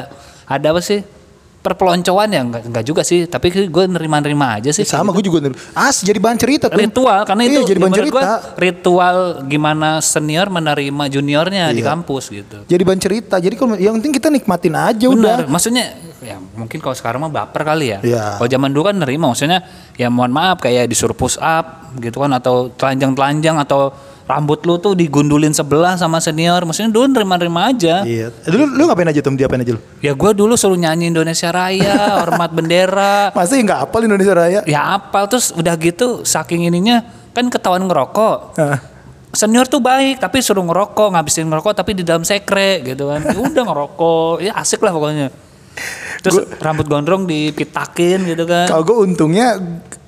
ada 0.49 0.67
apa 0.71 0.81
sih? 0.81 1.01
Perpeloncoan 1.69 2.29
ya 2.29 2.41
enggak, 2.41 2.63
enggak 2.65 2.81
juga 2.83 3.03
sih, 3.03 3.25
tapi 3.25 3.53
gue 3.53 3.85
nerima-nerima 3.87 4.57
aja 4.57 4.73
sih. 4.73 4.83
Sama 4.83 5.13
gue 5.13 5.21
juga 5.21 5.45
ner- 5.45 5.53
As 5.71 6.01
jadi 6.01 6.17
bahan 6.17 6.35
cerita 6.35 6.67
tuh 6.67 6.81
ritual 6.81 7.23
karena 7.23 7.43
Iya, 7.45 7.51
itu 7.53 7.61
jadi 7.69 7.79
bahan 7.79 7.93
cerita 7.95 8.13
gua 8.15 8.25
ritual 8.57 9.17
gimana 9.45 9.89
senior 10.01 10.49
menerima 10.49 11.05
juniornya 11.07 11.71
di 11.71 11.81
Iya. 11.81 11.93
kampus 11.93 12.25
gitu. 12.31 12.65
Jadi 12.65 12.83
bahan 12.83 12.99
cerita 12.99 13.37
Jadi 13.37 13.55
kalau 13.55 13.77
yang 13.77 13.95
penting 13.95 14.13
kita 14.13 14.29
nikmatin 14.29 14.73
aja 14.73 15.07
udah 15.07 15.45
Benar, 15.45 15.47
maksudnya 15.47 15.85
ya 16.19 16.35
mungkin 16.35 16.81
kalau 16.81 16.93
sekarang 16.93 17.21
mah 17.21 17.31
baper 17.31 17.63
kali 17.63 17.93
ya. 17.93 17.99
Iya. 18.01 18.25
Kalau 18.37 18.49
zaman 18.49 18.71
dulu 18.71 18.89
kan 18.89 18.97
nerima 18.97 19.29
maksudnya 19.29 19.61
ya 19.95 20.09
mohon 20.09 20.31
maaf 20.31 20.59
kayak 20.59 20.87
disuruh 20.87 21.13
push 21.13 21.37
up 21.37 21.93
gitu 21.95 22.17
kan 22.17 22.33
atau 22.33 22.73
telanjang-telanjang 22.73 23.61
atau 23.61 23.93
rambut 24.29 24.61
lu 24.62 24.77
tuh 24.77 24.93
digundulin 24.93 25.51
sebelah 25.51 25.97
sama 25.97 26.21
senior. 26.21 26.61
Maksudnya 26.62 26.93
dulu 26.93 27.09
nerima-nerima 27.09 27.73
aja. 27.73 28.05
Iya 28.05 28.29
Eh, 28.29 28.53
Lu, 28.53 28.69
lu 28.69 28.85
ngapain 28.85 29.09
aja 29.09 29.19
tuh 29.19 29.33
Diapain 29.33 29.59
aja 29.59 29.73
lu? 29.73 29.81
Ya 29.99 30.12
gue 30.12 30.31
dulu 30.31 30.53
suruh 30.53 30.77
nyanyi 30.77 31.09
Indonesia 31.09 31.49
Raya, 31.49 31.97
hormat 32.23 32.53
bendera. 32.53 33.33
Masa 33.33 33.57
ya 33.57 33.64
nggak 33.64 33.81
hafal 33.88 34.05
Indonesia 34.05 34.35
Raya 34.37 34.61
Ya 34.69 34.85
apal 34.93 35.25
terus 35.27 35.51
udah 35.51 35.73
gitu 35.75 36.23
saking 36.23 36.69
ininya 36.69 37.01
kan 37.33 37.49
ketahuan 37.49 37.88
ngerokok. 37.88 38.61
Senior 39.29 39.64
tuh 39.64 39.81
baik 39.81 40.21
tapi 40.21 40.41
suruh 40.41 40.64
ngerokok, 40.64 41.12
ngabisin 41.12 41.49
ngerokok 41.49 41.73
tapi 41.73 41.93
di 41.93 42.05
dalam 42.05 42.25
sekre 42.25 42.85
gitu 42.85 43.09
kan. 43.09 43.25
Ya 43.25 43.37
udah 43.37 43.64
ngerokok, 43.64 44.35
ya 44.41 44.53
asik 44.57 44.81
lah 44.81 44.93
pokoknya. 44.93 45.48
Terus 46.19 46.45
rambut 46.59 46.87
gondrong 46.91 47.25
dipitakin 47.25 48.27
gitu 48.27 48.45
kan. 48.45 48.67
Kalau 48.67 48.83
gue 48.83 48.97
untungnya 49.07 49.55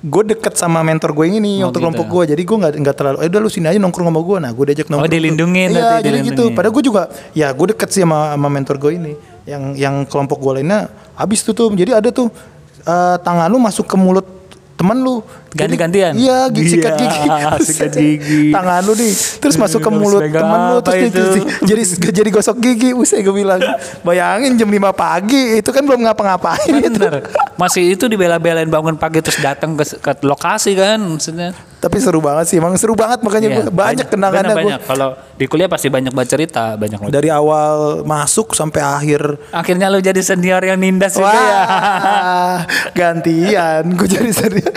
gue 0.01 0.23
deket 0.33 0.57
sama 0.57 0.81
mentor 0.81 1.13
gue 1.13 1.29
ini 1.29 1.61
Oh, 1.61 1.69
waktu 1.69 1.77
gitu. 1.77 1.83
kelompok 1.85 2.05
gue 2.09 2.23
jadi 2.33 2.41
gue 2.41 2.57
nggak 2.57 2.73
nggak 2.81 2.95
terlalu 2.97 3.17
eh 3.21 3.29
udah 3.29 3.39
lu 3.39 3.49
sini 3.53 3.69
aja 3.69 3.77
nongkrong 3.77 4.09
sama 4.09 4.21
gue 4.25 4.37
nah 4.41 4.49
gue 4.49 4.65
diajak 4.73 4.89
nongkrong 4.89 5.13
tuh. 5.13 5.17
dilindungin 5.21 5.69
iya 5.77 6.01
jadi 6.01 6.17
gitu. 6.25 6.43
padahal 6.57 6.73
gue 6.73 6.83
juga 6.89 7.03
ya 7.37 7.53
gue 7.53 7.67
deket 7.69 7.89
sih 7.93 8.01
sama, 8.01 8.33
sama 8.33 8.47
mentor 8.49 8.75
gue 8.81 8.91
ini. 8.97 9.13
Yang 9.45 9.63
yang 9.77 9.95
kelompok 10.09 10.37
gue 10.41 10.51
lainnya 10.61 10.89
habis 11.17 11.45
tuh 11.45 11.53
tuh. 11.53 11.69
Jadi 11.73 11.93
ada 11.93 12.09
tuh 12.09 12.33
eh, 12.81 13.15
tangan 13.21 13.45
lu 13.49 13.61
masuk 13.61 13.85
ke 13.85 13.95
mulut 13.97 14.25
teman 14.73 14.97
lu 14.97 15.21
Ganti-gantian? 15.51 16.15
iya 16.15 16.47
gigi 16.47 16.75
sikat 16.75 16.95
Iya, 16.95 17.07
gigi 17.09 17.27
sikat 17.67 17.91
gigi. 17.91 18.41
tangan 18.49 18.81
lu 18.81 18.93
nih 18.93 19.11
terus 19.37 19.55
masuk 19.55 19.79
ke 19.79 19.89
mulut 19.89 20.23
teman 20.23 20.59
lu 20.69 20.77
terus 20.79 20.99
itu? 21.05 21.23
di- 21.35 21.45
jadi 21.67 21.83
jadi 22.17 22.29
gosok 22.29 22.55
gigi 22.57 22.89
usai 22.91 23.19
gue 23.19 23.33
bilang 23.33 23.59
bayangin 24.01 24.55
jam 24.55 24.65
5 24.65 24.79
pagi 24.93 25.59
itu 25.59 25.69
kan 25.69 25.83
belum 25.83 26.03
ngapa-ngapain 26.03 26.71
itu 26.73 26.89
Bener. 26.91 27.27
Masih 27.53 27.91
itu 27.91 28.05
dibela-belain 28.05 28.65
bangun 28.65 28.95
pagi 28.95 29.19
terus 29.19 29.37
datang 29.37 29.75
ke, 29.75 29.85
ke 29.95 30.11
lokasi 30.21 30.73
kan 30.73 30.97
maksudnya. 30.97 31.51
Tapi 31.77 31.97
seru 31.97 32.17
banget 32.19 32.45
sih, 32.45 32.57
emang 32.57 32.73
seru 32.73 32.93
banget 32.93 33.21
makanya 33.21 33.47
Iya, 33.47 33.57
gua 33.59 33.73
banyak 33.75 34.07
kenangannya 34.07 34.49
gue. 34.51 34.59
banyak. 34.61 34.81
Kalau 34.83 35.09
di 35.33 35.45
kuliah 35.45 35.65
pasti 35.65 35.89
banyak 35.89 36.09
baca 36.09 36.25
cerita, 36.27 36.73
banyak. 36.73 37.09
Dari 37.09 37.29
awal 37.29 38.01
masuk 38.01 38.53
sampai 38.53 38.79
akhir. 38.79 39.21
Akhirnya 39.49 39.89
lu 39.89 39.97
jadi 39.99 40.17
senior 40.19 40.61
yang 40.61 40.77
nindas 40.77 41.13
juga 41.15 41.33
ya. 41.33 41.41
Wah, 41.41 42.57
gantian, 42.99 43.83
gue 43.91 44.07
jadi 44.07 44.29
serius 44.29 44.69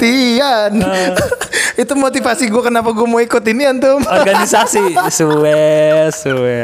gantian. 0.00 0.72
Eh. 0.80 1.12
Itu 1.84 1.92
motivasi 1.96 2.48
gue 2.48 2.62
kenapa 2.64 2.92
gue 2.92 3.06
mau 3.08 3.20
ikut 3.20 3.44
ini 3.48 3.68
antum. 3.68 4.00
Organisasi 4.04 4.96
suwe 5.16 6.08
suwe. 6.12 6.56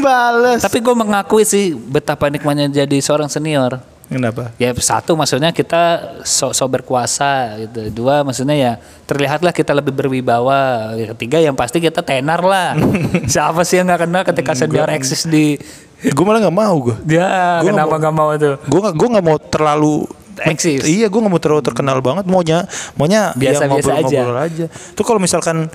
Bales. 0.00 0.60
Tapi 0.64 0.78
gue 0.80 0.94
mengakui 0.96 1.44
sih 1.44 1.76
betapa 1.76 2.32
nikmatnya 2.32 2.84
jadi 2.84 2.96
seorang 3.00 3.28
senior. 3.28 3.80
Kenapa? 4.08 4.56
Ya 4.56 4.72
satu 4.72 5.12
maksudnya 5.20 5.52
kita 5.52 6.16
sok 6.24 6.56
sok 6.56 6.80
berkuasa 6.80 7.60
gitu. 7.60 7.92
Dua 7.92 8.24
maksudnya 8.24 8.56
ya 8.56 8.72
terlihatlah 9.04 9.52
kita 9.52 9.76
lebih 9.76 9.92
berwibawa. 9.92 10.92
Yang 10.96 11.12
Ketiga 11.16 11.38
yang 11.44 11.52
pasti 11.52 11.76
kita 11.80 12.00
tenar 12.00 12.40
lah. 12.40 12.72
Siapa 13.32 13.68
sih 13.68 13.80
yang 13.80 13.88
nggak 13.88 14.08
kenal 14.08 14.22
ketika 14.24 14.52
senior 14.56 14.88
eksis 14.88 15.28
di 15.28 15.60
Gue 15.98 16.22
malah 16.22 16.38
nggak 16.38 16.54
mau 16.56 16.78
gue. 16.78 16.96
dia 17.02 17.26
Gua 17.58 17.74
kenapa 17.74 17.94
nggak 17.98 18.14
mau 18.14 18.30
tuh? 18.38 18.54
Gue 18.70 18.80
nggak 18.86 18.94
gue 18.94 19.08
nggak 19.18 19.26
mau 19.26 19.38
terlalu 19.42 20.06
Eksis. 20.44 20.82
Iya, 20.86 21.06
gue 21.10 21.20
nggak 21.20 21.32
mau 21.32 21.42
terlalu 21.42 21.62
terkenal 21.64 21.98
banget. 21.98 22.24
Maunya, 22.26 22.64
maunya 22.94 23.32
Biasa-biasa 23.34 23.64
ya 23.64 24.02
ngobrol-ngobrol 24.02 24.38
aja. 24.38 24.66
Tuh 24.94 25.04
kalau 25.04 25.18
misalkan 25.18 25.66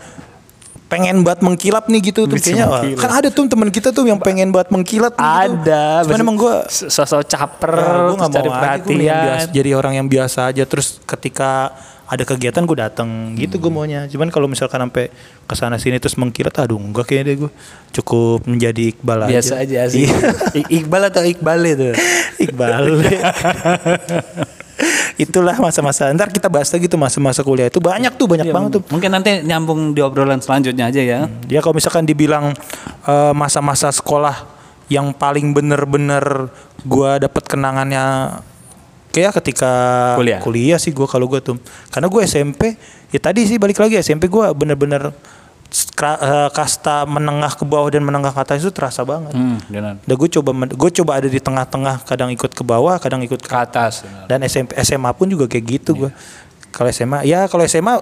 pengen 0.87 1.25
buat 1.25 1.41
mengkilap 1.41 1.89
nih 1.89 2.13
gitu 2.13 2.29
tuh 2.29 2.37
kayaknya 2.37 2.69
mengkilap. 2.69 3.01
kan 3.01 3.11
ada 3.17 3.33
tuh 3.33 3.49
teman 3.49 3.73
kita 3.73 3.89
tuh 3.89 4.05
yang 4.05 4.21
pengen 4.21 4.53
buat 4.53 4.69
mengkilap 4.69 5.17
nih 5.17 5.25
gitu. 5.25 5.65
Ada. 5.65 6.05
cuman 6.05 6.19
emang 6.21 6.37
gue 6.37 6.55
sosok 6.69 7.25
caper, 7.25 7.73
gue 7.73 8.13
nggak 8.13 8.29
terus 8.29 8.37
cari 8.37 8.49
mau 8.49 8.53
aja, 8.53 8.61
gua 8.61 8.77
mendingan 8.85 8.93
perhatian. 9.09 9.25
biasa- 9.25 9.49
jadi 9.57 9.69
orang 9.73 9.93
yang 9.97 10.05
biasa 10.05 10.39
aja 10.53 10.63
terus 10.69 11.01
ketika 11.01 11.73
ada 12.13 12.23
kegiatan 12.23 12.63
gue 12.63 12.77
dateng 12.77 13.33
gitu 13.35 13.57
gue 13.57 13.71
maunya 13.73 14.05
cuman 14.05 14.29
kalau 14.29 14.45
misalkan 14.45 14.85
sampai 14.85 15.09
ke 15.43 15.53
sana 15.57 15.81
sini 15.81 15.97
terus 15.97 16.13
mengkilap 16.15 16.53
aduh 16.55 16.77
enggak 16.77 17.09
kayaknya 17.09 17.25
deh 17.25 17.35
gue 17.45 17.51
cukup 17.93 18.45
menjadi 18.45 18.93
iqbal 18.93 19.25
aja 19.25 19.31
Biasa 19.33 19.53
aja 19.65 19.79
sih. 19.89 20.05
Iya. 20.05 20.65
Iqbal 20.81 21.01
atau 21.09 21.21
Iqbal 21.25 21.59
itu? 21.65 21.89
Iqbal. 22.45 23.01
Itulah 25.23 25.53
masa-masa. 25.61 26.09
Ntar 26.09 26.33
kita 26.33 26.49
bahas 26.49 26.73
lagi 26.73 26.89
tuh 26.89 26.97
masa-masa 26.97 27.45
kuliah 27.45 27.69
itu 27.69 27.77
banyak 27.77 28.17
tuh 28.17 28.25
banyak 28.25 28.49
Iya, 28.49 28.53
banget 28.53 28.69
tuh. 28.77 28.81
Mungkin 28.89 29.09
nanti 29.13 29.29
nyambung 29.45 29.93
di 29.93 30.01
obrolan 30.01 30.41
selanjutnya 30.41 30.89
aja 30.89 31.01
ya. 31.01 31.19
Dia 31.45 31.61
kalau 31.61 31.77
misalkan 31.77 32.09
dibilang 32.09 32.57
eh, 33.05 33.33
masa-masa 33.37 33.93
sekolah 33.93 34.49
yang 34.89 35.13
paling 35.13 35.53
bener-bener 35.53 36.49
gua 36.83 37.21
dapat 37.21 37.45
kenangannya 37.45 38.35
kayak 39.13 39.37
ketika 39.37 39.71
Kuliah. 40.41 40.75
sih 40.75 40.89
gua 40.89 41.05
kalau 41.05 41.25
gua 41.25 41.37
tuh. 41.37 41.61
Karena 41.87 42.09
gue 42.09 42.21
SMP 42.23 42.73
ya 43.07 43.19
tadi 43.19 43.45
sih 43.45 43.55
balik 43.55 43.77
lagi 43.77 43.95
SMP 43.95 44.25
gua 44.25 44.49
bener-bener 44.51 45.13
eh, 45.69 46.49
kasta 46.49 47.01
menengah 47.03 47.49
ke 47.51 47.63
bawah 47.63 47.87
dan 47.87 48.01
menengah 48.01 48.29
ke 48.29 48.39
atas 48.39 48.57
itu 48.59 48.69
terasa 48.69 49.01
banget. 49.03 49.31
Hmm, 49.31 49.57
benar. 49.67 50.01
Udah 50.01 50.15
gue 50.15 50.29
coba 50.31 50.49
gue 50.65 50.91
coba 50.95 51.11
ada 51.15 51.25
di 51.25 51.37
tengah-tengah, 51.37 52.01
kadang 52.03 52.29
ikut 52.29 52.49
ke 52.49 52.63
bawah, 52.63 52.97
kadang 52.97 53.21
ikut 53.21 53.37
ke 53.37 53.47
Ke 53.47 53.57
atas. 53.59 54.01
benar. 54.01 54.25
dan 54.27 54.39
SMP 54.43 54.73
SMA 54.79 55.11
pun 55.11 55.25
juga 55.27 55.45
kayak 55.45 55.65
gitu 55.71 55.91
gua 55.95 56.11
kalau 56.69 56.89
SMA 56.89 57.21
ya 57.23 57.45
kalau 57.45 57.61
SMA 57.63 58.01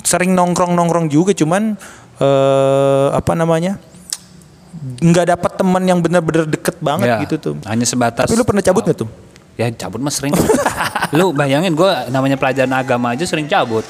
sering 0.00 0.30
nongkrong 0.30 0.70
nongkrong 0.72 1.06
juga 1.06 1.30
cuman 1.32 1.74
eh 2.16 3.08
apa 3.12 3.34
namanya 3.34 3.82
nggak 4.96 5.26
dapat 5.28 5.52
teman 5.56 5.82
yang 5.82 5.98
benar-benar 5.98 6.44
deket 6.44 6.78
banget 6.78 7.08
Ya, 7.08 7.18
gitu 7.20 7.34
tuh 7.36 7.54
Hanya 7.64 7.82
sebatas. 7.82 8.24
tapi 8.24 8.34
lu 8.34 8.44
pernah 8.44 8.60
cabut 8.60 8.82
nggak 8.82 8.94
tuh 8.96 9.08
Ya 9.56 9.72
cabut 9.72 10.04
mah 10.04 10.12
sering. 10.12 10.36
lu 11.16 11.32
bayangin 11.32 11.72
gue 11.72 11.92
namanya 12.12 12.36
pelajaran 12.36 12.72
agama 12.72 13.16
aja 13.16 13.24
sering 13.24 13.48
cabut. 13.48 13.84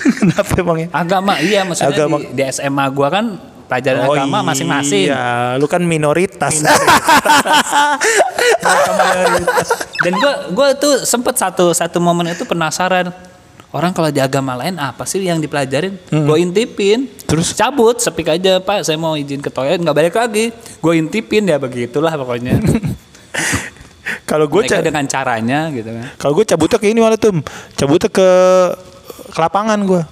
kenapa 0.00 0.52
emangnya 0.56 0.88
Agama 0.92 1.36
iya 1.40 1.60
maksudnya 1.64 1.92
Agama. 1.92 2.16
Di, 2.20 2.32
di 2.32 2.42
SMA 2.48 2.84
gue 2.88 3.08
kan 3.08 3.24
pelajaran 3.68 4.02
agama 4.02 4.38
masing-masing. 4.42 5.06
iya 5.12 5.54
lu 5.54 5.70
kan 5.70 5.78
minoritas 5.84 6.58
Dan 10.00 10.12
gue 10.16 10.32
gua 10.56 10.72
tuh 10.74 11.04
sempet 11.04 11.36
satu 11.36 11.70
satu 11.70 12.00
momen 12.00 12.32
itu 12.32 12.42
penasaran 12.48 13.12
orang 13.70 13.94
kalau 13.94 14.10
di 14.10 14.18
agama 14.18 14.58
lain 14.58 14.74
apa 14.80 15.06
sih 15.06 15.22
yang 15.22 15.38
dipelajarin? 15.38 15.94
Gue 16.10 16.42
intipin, 16.42 17.06
Terus? 17.28 17.54
cabut, 17.54 18.02
sepik 18.02 18.26
aja 18.26 18.58
pak, 18.58 18.82
saya 18.82 18.98
mau 18.98 19.14
izin 19.14 19.38
ke 19.38 19.46
toilet 19.52 19.78
nggak 19.78 19.94
balik 19.94 20.14
lagi. 20.18 20.50
Gue 20.82 20.98
intipin 20.98 21.46
ya 21.46 21.60
begitulah 21.60 22.10
pokoknya. 22.18 22.58
kalau 24.30 24.46
gue 24.46 24.62
Mereka 24.62 24.86
dengan 24.86 25.04
caranya 25.10 25.66
gitu 25.74 25.90
kan. 25.90 26.06
kalau 26.14 26.32
gue 26.38 26.44
cabutnya 26.46 26.78
ke 26.78 26.86
ini 26.86 26.98
malah 27.02 27.18
tuh 27.18 27.42
cabutnya 27.74 28.06
ke 28.06 28.28
ke 29.34 29.38
lapangan 29.42 29.78
gue 29.82 30.02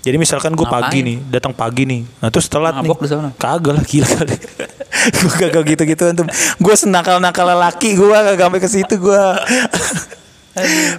jadi 0.00 0.16
misalkan 0.16 0.56
gue 0.56 0.64
pagi 0.64 1.04
nih 1.04 1.20
datang 1.28 1.52
pagi 1.52 1.84
nih. 1.84 2.08
Nah 2.24 2.32
terus 2.32 2.48
telat 2.48 2.80
nih. 2.80 2.88
Mabok 2.88 3.04
kagak 3.36 3.72
lah 3.76 3.84
gila 3.84 4.08
kali. 4.08 4.32
Gue 5.20 5.34
kagak 5.36 5.64
gitu 5.68 5.82
gitu 5.84 6.04
tuh. 6.16 6.26
Gue 6.56 6.72
senakal 6.72 7.20
nakal 7.20 7.44
laki 7.52 8.00
gue 8.00 8.08
kagak 8.08 8.40
sampai 8.40 8.60
ke 8.64 8.68
situ 8.72 8.94
gue 8.96 9.22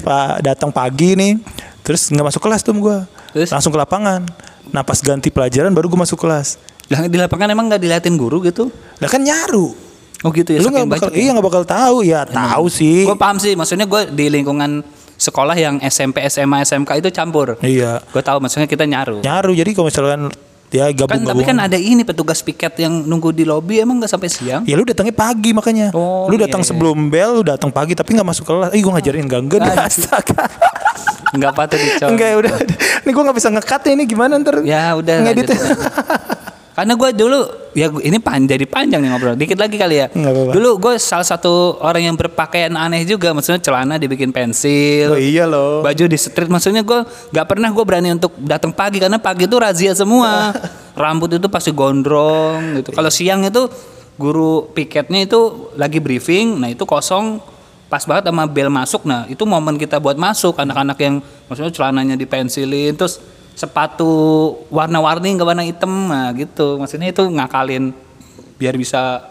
pak 0.05 0.41
datang 0.45 0.71
pagi 0.71 1.13
nih 1.17 1.35
terus 1.83 2.07
nggak 2.07 2.31
masuk 2.31 2.41
kelas 2.41 2.61
tuh 2.63 2.71
gue 2.71 2.97
Terus? 3.35 3.49
langsung 3.51 3.75
ke 3.75 3.79
lapangan 3.79 4.23
nah 4.71 4.85
pas 4.85 4.95
ganti 5.03 5.27
pelajaran 5.27 5.73
baru 5.73 5.89
gue 5.89 5.99
masuk 5.99 6.21
kelas. 6.21 6.61
Lah 6.91 7.07
di 7.07 7.17
lapangan 7.19 7.51
emang 7.51 7.71
nggak 7.71 7.81
diliatin 7.81 8.15
guru 8.19 8.43
gitu? 8.43 8.69
lah 9.01 9.09
kan 9.09 9.23
nyaru 9.23 9.90
Oh 10.21 10.29
gitu 10.29 10.53
ya. 10.53 10.61
lu 10.61 10.69
nggak 10.69 10.87
bakal 10.87 11.09
iya 11.17 11.33
nggak 11.33 11.47
bakal 11.49 11.63
tahu 11.65 11.97
ya 12.05 12.21
tahu 12.29 12.69
sih 12.69 13.09
Gue 13.09 13.17
paham 13.17 13.41
sih, 13.41 13.57
maksudnya 13.57 13.89
gue 13.89 14.01
di 14.13 14.29
lingkungan 14.29 14.85
sekolah 15.17 15.53
yang 15.57 15.81
SMP, 15.81 16.21
SMA, 16.29 16.61
SMK 16.61 17.01
itu 17.01 17.09
campur. 17.09 17.57
iya 17.61 18.01
Gue 18.09 18.21
tahu 18.21 18.37
maksudnya 18.37 18.69
kita 18.69 18.85
nyaru. 18.85 19.21
nyaru 19.25 19.51
jadi 19.57 19.69
kalau 19.73 19.89
misalkan 19.89 20.21
ya 20.71 20.87
gabung 20.95 21.19
Kan 21.19 21.27
tapi 21.27 21.43
kan 21.43 21.57
ada 21.59 21.75
ini 21.75 22.05
petugas 22.07 22.39
piket 22.39 22.79
yang 22.79 23.03
nunggu 23.03 23.35
di 23.35 23.43
lobi 23.43 23.83
emang 23.83 23.99
nggak 23.99 24.11
sampai 24.13 24.29
siang. 24.31 24.61
Ya 24.63 24.79
lu 24.79 24.87
datangnya 24.87 25.11
pagi 25.11 25.51
makanya. 25.51 25.91
Oh, 25.91 26.31
lu 26.31 26.39
iya, 26.39 26.47
datang 26.47 26.63
iya. 26.63 26.69
sebelum 26.71 27.11
bel, 27.11 27.41
lu 27.41 27.43
datang 27.43 27.69
pagi 27.73 27.91
tapi 27.91 28.15
nggak 28.15 28.27
masuk 28.29 28.45
kelas. 28.47 28.71
Ih, 28.71 28.81
gua 28.81 28.95
ngajarin 28.97 29.27
enggak 29.27 29.61
Ah, 29.67 29.85
astaga. 29.89 30.47
Nggak 31.35 31.51
patut 31.55 31.79
dicoba. 31.79 32.09
Enggak 32.15 32.27
ya 32.31 32.35
udah. 32.39 32.53
Ini 33.03 33.09
gua 33.11 33.23
nggak 33.27 33.37
bisa 33.37 33.49
ngekat 33.51 33.81
ya 33.83 33.91
ini 33.99 34.03
gimana 34.07 34.33
ntar? 34.39 34.55
Ya 34.63 34.95
udah. 34.95 35.15
Ngedit. 35.27 35.49
Karena 36.81 36.97
gue 36.97 37.13
dulu 37.13 37.39
ya 37.77 37.93
ini 38.01 38.17
pan, 38.17 38.41
jadi 38.41 38.65
panjang 38.65 39.05
nih 39.05 39.13
ngobrol. 39.13 39.37
Dikit 39.37 39.53
lagi 39.61 39.77
kali 39.77 40.01
ya. 40.01 40.09
Nggak 40.09 40.33
apa-apa. 40.33 40.51
Dulu 40.57 40.69
gue 40.81 40.93
salah 40.97 41.21
satu 41.29 41.77
orang 41.77 42.09
yang 42.09 42.17
berpakaian 42.17 42.73
aneh 42.73 43.05
juga. 43.05 43.29
Maksudnya 43.37 43.61
celana 43.61 44.01
dibikin 44.01 44.33
pensil. 44.33 45.13
Oh 45.13 45.21
iya 45.21 45.45
loh. 45.45 45.85
Baju 45.85 46.09
di 46.09 46.17
street. 46.17 46.49
Maksudnya 46.49 46.81
gue 46.81 47.05
nggak 47.05 47.45
pernah 47.45 47.69
gue 47.69 47.85
berani 47.85 48.17
untuk 48.17 48.33
datang 48.41 48.73
pagi 48.73 48.97
karena 48.97 49.21
pagi 49.21 49.45
itu 49.45 49.61
razia 49.61 49.93
semua. 49.93 50.57
Rambut 50.97 51.37
itu 51.37 51.45
pasti 51.53 51.69
gondrong 51.69 52.81
gitu. 52.81 52.97
Kalau 52.97 53.13
siang 53.13 53.45
itu 53.45 53.69
guru 54.17 54.73
piketnya 54.73 55.29
itu 55.29 55.69
lagi 55.77 56.01
briefing. 56.01 56.65
Nah 56.65 56.73
itu 56.73 56.81
kosong 56.89 57.37
pas 57.93 58.01
banget 58.09 58.33
sama 58.33 58.49
bel 58.49 58.73
masuk. 58.73 59.05
Nah 59.05 59.29
itu 59.29 59.45
momen 59.45 59.77
kita 59.77 60.01
buat 60.01 60.17
masuk. 60.17 60.57
Anak-anak 60.57 60.97
yang 60.97 61.21
maksudnya 61.45 61.69
celananya 61.69 62.17
dipensilin 62.17 62.97
terus 62.97 63.21
sepatu 63.61 64.09
warna-warni 64.67 65.29
nggak 65.31 65.47
warna 65.47 65.61
hitam 65.61 66.09
nah 66.09 66.33
gitu 66.33 66.75
maksudnya 66.75 67.07
itu 67.07 67.21
ngakalin 67.21 67.93
biar 68.57 68.73
bisa 68.73 69.21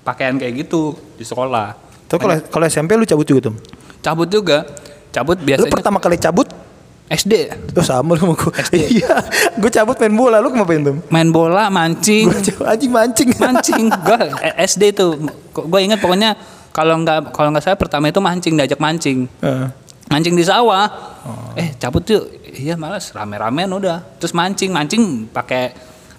pakaian 0.00 0.36
kayak 0.36 0.60
gitu 0.60 0.92
di 1.16 1.24
sekolah 1.24 1.76
Tapi 2.04 2.18
kalau 2.18 2.34
kalau 2.50 2.64
SMP 2.66 2.92
lu 2.94 3.04
cabut 3.04 3.24
juga 3.24 3.48
tuh. 3.48 3.54
cabut 4.00 4.26
juga 4.26 4.58
cabut 5.08 5.36
Lu 5.36 5.44
biasanya 5.44 5.72
pertama 5.72 5.96
kali 5.96 6.16
cabut 6.16 6.48
SD 7.06 7.50
Oh 7.74 7.82
sama 7.82 8.14
lu 8.14 8.22
sama 8.22 8.34
gua. 8.34 8.54
Iya. 8.70 9.10
Gua 9.56 9.66
cabut 9.68 9.98
main 9.98 10.14
bola, 10.14 10.38
lu 10.38 10.48
ngapain 10.48 10.78
tuh? 10.80 10.96
main 11.08 11.28
bola 11.28 11.66
mancing 11.68 12.30
anjing 12.62 12.90
mancing. 12.90 13.28
mancing 13.34 13.84
gua 13.90 14.18
eh, 14.46 14.54
SD 14.60 14.92
tuh 14.92 15.18
gue 15.50 15.80
inget 15.80 15.98
pokoknya 15.98 16.38
kalau 16.70 16.94
nggak 16.98 17.32
kalau 17.32 17.50
nggak 17.50 17.62
saya 17.62 17.74
pertama 17.74 18.06
itu 18.06 18.18
mancing 18.18 18.54
diajak 18.54 18.78
mancing 18.78 19.26
Heeh. 19.38 19.68
mancing 20.06 20.34
di 20.34 20.44
sawah 20.44 20.86
Oh. 21.20 21.52
eh 21.52 21.76
cabut 21.76 22.00
yuk 22.06 22.39
iya 22.54 22.74
malas 22.74 23.10
rame-ramean 23.10 23.70
udah 23.70 24.02
terus 24.18 24.32
mancing 24.32 24.70
mancing 24.70 25.28
pakai 25.30 25.70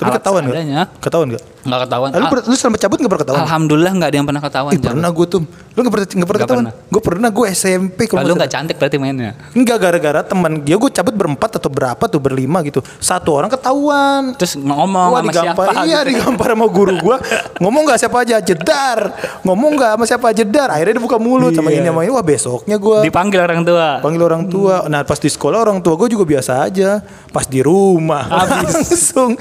Tapi 0.01 0.17
ketahuan 0.17 0.41
enggak? 0.49 0.55
seadanya. 0.57 0.81
Ketahuan 0.97 1.27
enggak? 1.29 1.43
Nggak 1.61 1.79
ketahuan. 1.85 2.09
Lu, 2.11 2.17
Al- 2.19 2.31
per- 2.31 2.45
lu 2.45 2.55
selama 2.55 2.77
cabut 2.77 2.97
enggak 2.97 3.11
pernah 3.11 3.23
ketahuan? 3.25 3.43
alhamdulillah 3.45 3.91
nggak 3.93 4.09
ada 4.09 4.17
yang 4.17 4.27
pernah 4.27 4.41
ketahuan 4.41 4.71
Ih, 4.73 4.79
pernah 4.81 5.09
gue 5.09 5.25
tuh. 5.25 5.41
Lu 5.45 5.79
enggak 5.81 5.93
pernah 5.93 6.07
enggak 6.09 6.29
pernah 6.29 6.41
ketahuan? 6.41 6.65
Gue 6.89 7.01
pernah 7.01 7.29
gue 7.29 7.45
SMP 7.51 7.99
kalau 8.05 8.21
nggak 8.23 8.37
nggak 8.37 8.51
cantik 8.51 8.75
berarti 8.75 8.97
mainnya? 8.97 9.31
Enggak 9.53 9.77
gara-gara 9.77 10.21
teman 10.21 10.51
dia 10.61 10.75
gue 10.75 10.89
cabut 10.89 11.13
berempat 11.13 11.49
atau 11.57 11.69
berapa 11.69 12.03
tuh 12.05 12.17
berlima 12.17 12.59
gitu. 12.61 12.81
Satu 12.97 13.33
orang 13.33 13.49
ketahuan. 13.49 14.33
terus 14.35 14.57
ngomong 14.57 15.13
Wah 15.13 15.21
sama 15.21 15.31
digampar, 15.31 15.65
siapa? 15.69 15.83
iya 15.89 15.99
gitu. 16.01 16.09
digampar 16.17 16.47
sama 16.53 16.65
guru 16.67 16.93
gua. 16.97 17.17
Ngomong 17.57 17.81
nggak 17.85 17.99
siapa 17.99 18.17
aja 18.21 18.35
jedar. 18.41 18.99
Ngomong 19.41 19.71
nggak 19.77 19.91
sama 19.95 20.05
siapa 20.05 20.27
jedar. 20.33 20.67
Akhirnya 20.69 20.97
dia 20.97 21.03
buka 21.03 21.17
mulut 21.17 21.53
sama 21.53 21.69
Iya. 21.69 21.81
ini 21.81 21.87
sama 21.87 22.01
ini. 22.01 22.11
Wah 22.11 22.25
besoknya 22.25 22.75
gua 22.75 22.99
dipanggil 23.01 23.39
orang 23.39 23.61
tua. 23.61 23.87
Panggil 24.01 24.21
orang 24.21 24.43
tua. 24.47 24.75
Nah 24.89 25.01
pas 25.01 25.17
di 25.17 25.29
sekolah 25.29 25.61
orang 25.61 25.77
tua 25.79 25.93
gua 25.93 26.07
juga 26.07 26.25
biasa 26.25 26.65
aja. 26.65 26.99
Pas 27.29 27.45
di 27.45 27.61
rumah. 27.61 28.25
Langsung 28.33 29.37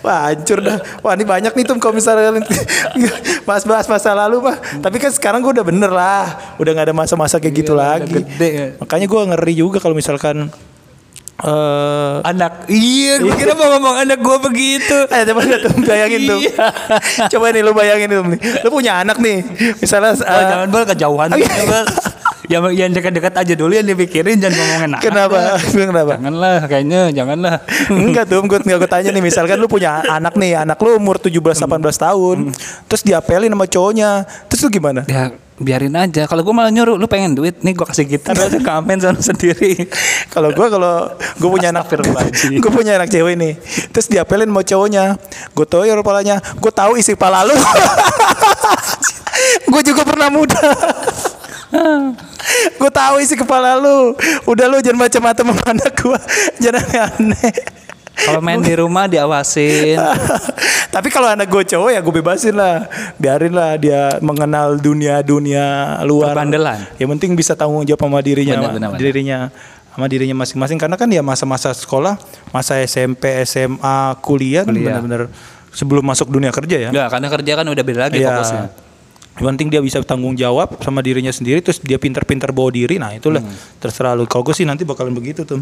Wah 0.00 0.30
hancur 0.30 0.62
dah 0.62 0.78
Wah 1.02 1.12
ini 1.18 1.26
banyak 1.26 1.52
nih 1.52 1.64
tuh 1.66 1.74
kalau 1.82 1.94
misalnya 1.94 2.38
Bahas-bahas 3.42 3.86
masa 3.92 4.14
lalu 4.14 4.50
mah 4.50 4.56
Tapi 4.78 4.96
kan 5.02 5.10
sekarang 5.10 5.42
gue 5.42 5.52
udah 5.54 5.66
bener 5.66 5.90
lah 5.90 6.56
Udah 6.56 6.70
gak 6.72 6.86
ada 6.90 6.94
masa-masa 6.94 7.42
kayak 7.42 7.66
gitu 7.66 7.72
Iya, 7.74 7.78
udah 7.78 7.88
lagi 7.98 8.12
gede 8.22 8.48
ya. 8.48 8.66
Makanya 8.78 9.06
gue 9.10 9.20
ngeri 9.34 9.54
juga 9.54 9.78
kalau 9.82 9.94
misalkan 9.98 10.48
eh 11.36 12.16
anak 12.24 12.64
iya 12.72 13.20
gue 13.20 13.28
kira 13.36 13.52
mau 13.52 13.68
ngomong 13.76 14.08
anak 14.08 14.24
gue 14.24 14.38
begitu 14.40 15.04
Eh 15.12 15.20
coba 15.28 15.44
tuh 15.44 15.84
bayangin 15.84 16.20
tuh. 16.24 16.38
Iya. 16.40 16.66
coba 17.36 17.52
nih 17.52 17.60
lu 17.60 17.76
bayangin 17.76 18.08
tuh 18.08 18.24
nih. 18.24 18.40
Lu 18.64 18.68
punya 18.72 19.04
anak 19.04 19.20
nih. 19.20 19.44
Misalnya 19.76 20.16
Oh, 20.16 20.42
jangan 20.48 20.68
bal 20.72 20.84
kejauhan 20.88 21.28
Oh, 21.34 21.36
iya. 21.36 21.84
Yang 22.46 22.62
yang 22.72 22.90
dekat-dekat 22.94 23.34
aja 23.34 23.54
dulu 23.58 23.72
yang 23.74 23.86
dipikirin 23.86 24.38
jangan 24.38 24.56
ngomongin 24.56 24.82
anak 24.90 25.00
kenapa? 25.02 25.38
kenapa? 25.90 26.12
janganlah 26.18 26.56
kayaknya 26.66 27.00
janganlah 27.10 27.56
Enggak 27.90 28.24
tuh, 28.30 28.42
gue 28.44 28.58
gue 28.62 28.88
tanya 28.90 29.10
nih 29.12 29.22
misalkan 29.24 29.56
lu 29.58 29.68
punya 29.70 30.02
anak 30.06 30.34
nih, 30.34 30.62
anak 30.62 30.78
lu 30.82 30.98
umur 30.98 31.18
17 31.18 31.36
18 31.38 31.82
tahun, 31.82 32.38
terus 32.90 33.02
diapelin 33.06 33.52
sama 33.52 33.66
cowoknya. 33.66 34.10
Terus 34.50 34.60
lu 34.66 34.70
gimana? 34.72 35.02
ya 35.06 35.32
biarin 35.56 35.96
aja 35.96 36.28
kalau 36.28 36.44
gue 36.44 36.52
malah 36.52 36.68
nyuruh 36.68 37.00
lu 37.00 37.08
pengen 37.08 37.32
duit 37.32 37.64
nih 37.64 37.72
gue 37.72 37.86
kasih 37.88 38.04
gitar 38.04 38.36
aja 38.36 38.60
kamen 38.60 39.00
sana 39.00 39.16
sendiri 39.16 39.88
Kalau 40.36 40.52
gue 40.52 40.66
kalau 40.68 41.16
gue 41.16 41.48
punya 41.48 41.72
anak 41.72 41.88
gue 42.44 42.70
punya 42.72 43.00
anak 43.00 43.08
cewek 43.08 43.40
nih, 43.40 43.56
terus 43.88 44.04
diapelin 44.12 44.52
sama 44.52 44.60
cowoknya, 44.60 45.16
gue 45.56 45.66
toyor 45.66 45.96
kepalanya, 46.04 46.44
gue 46.44 46.72
tahu 46.72 47.00
isi 47.00 47.16
kepala 47.16 47.48
lu. 47.48 47.56
gue 49.72 49.82
juga 49.86 50.04
pernah 50.04 50.28
muda. 50.28 50.60
Gue 52.76 52.90
tahu 52.90 53.14
isi 53.18 53.34
kepala 53.34 53.74
lu. 53.74 54.12
Udah 54.44 54.66
lu 54.66 54.78
jangan 54.78 55.04
macam-macam 55.04 55.44
sama 55.50 55.62
anak 55.66 55.92
gue, 55.94 56.18
jangan 56.58 56.84
aneh. 57.10 57.54
Kalau 58.16 58.40
main 58.40 58.58
di 58.58 58.72
rumah 58.72 59.04
diawasin. 59.04 60.00
Tapi 60.94 61.12
kalau 61.12 61.28
anak 61.28 61.46
gue 61.46 61.62
cowok 61.66 61.90
ya 61.90 62.00
gue 62.00 62.14
bebasin 62.14 62.56
lah, 62.56 62.88
biarin 63.16 63.52
lah 63.52 63.76
dia 63.76 64.16
mengenal 64.18 64.76
dunia 64.76 65.20
dunia 65.20 66.00
luar. 66.02 66.32
Perbandelan. 66.32 66.80
Yang 66.96 67.08
penting 67.12 67.30
bisa 67.36 67.52
tanggung 67.52 67.84
jawab 67.84 68.00
sama 68.00 68.20
dirinya, 68.20 68.56
Benar, 68.56 68.72
benar, 68.72 68.88
benar. 68.90 69.00
dirinya 69.00 69.38
sama 69.92 70.06
dirinya 70.08 70.32
masing-masing. 70.34 70.80
Karena 70.80 70.96
kan 70.96 71.08
dia 71.08 71.20
masa-masa 71.20 71.68
sekolah, 71.70 72.16
masa 72.48 72.80
SMP, 72.80 73.44
SMA, 73.44 73.98
kuliah, 74.20 74.64
kan 74.64 74.72
Kuliah. 74.72 74.96
benar-benar 74.96 75.20
sebelum 75.68 76.00
masuk 76.00 76.32
dunia 76.32 76.48
kerja 76.48 76.88
ya. 76.88 76.90
Enggak, 76.90 77.08
karena 77.12 77.28
kerja 77.28 77.52
kan 77.52 77.66
udah 77.68 77.84
beda 77.84 78.00
lagi 78.08 78.16
Iya. 78.16 78.28
fokusnya. 78.32 78.62
Yang 79.36 79.46
penting 79.46 79.68
dia 79.68 79.80
bisa 79.80 80.00
tanggung 80.00 80.32
jawab 80.32 80.80
sama 80.80 81.00
dirinya 81.00 81.28
sendiri, 81.28 81.60
terus 81.60 81.76
dia 81.78 81.96
pinter-pinter 81.96 82.50
bawa 82.50 82.70
diri. 82.70 82.96
Nah 82.96 83.12
itulah 83.12 83.40
Hmm. 83.40 83.52
terserah 83.76 84.12
lu. 84.12 84.24
Kalau 84.24 84.40
gue 84.42 84.52
sih 84.52 84.64
nanti 84.64 84.82
bakalan 84.82 85.12
begitu 85.12 85.44
tuh. 85.44 85.60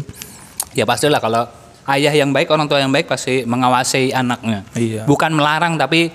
Ya 0.71 0.83
pastilah 0.83 1.19
kalau 1.19 1.43
ayah 1.85 2.11
yang 2.11 2.31
baik, 2.31 2.47
orang 2.47 2.65
tua 2.65 2.79
yang 2.79 2.89
baik 2.89 3.05
pasti 3.05 3.43
mengawasi 3.43 4.09
anaknya. 4.09 4.63
Iya. 4.73 5.03
Bukan 5.03 5.31
melarang 5.31 5.75
tapi 5.75 6.07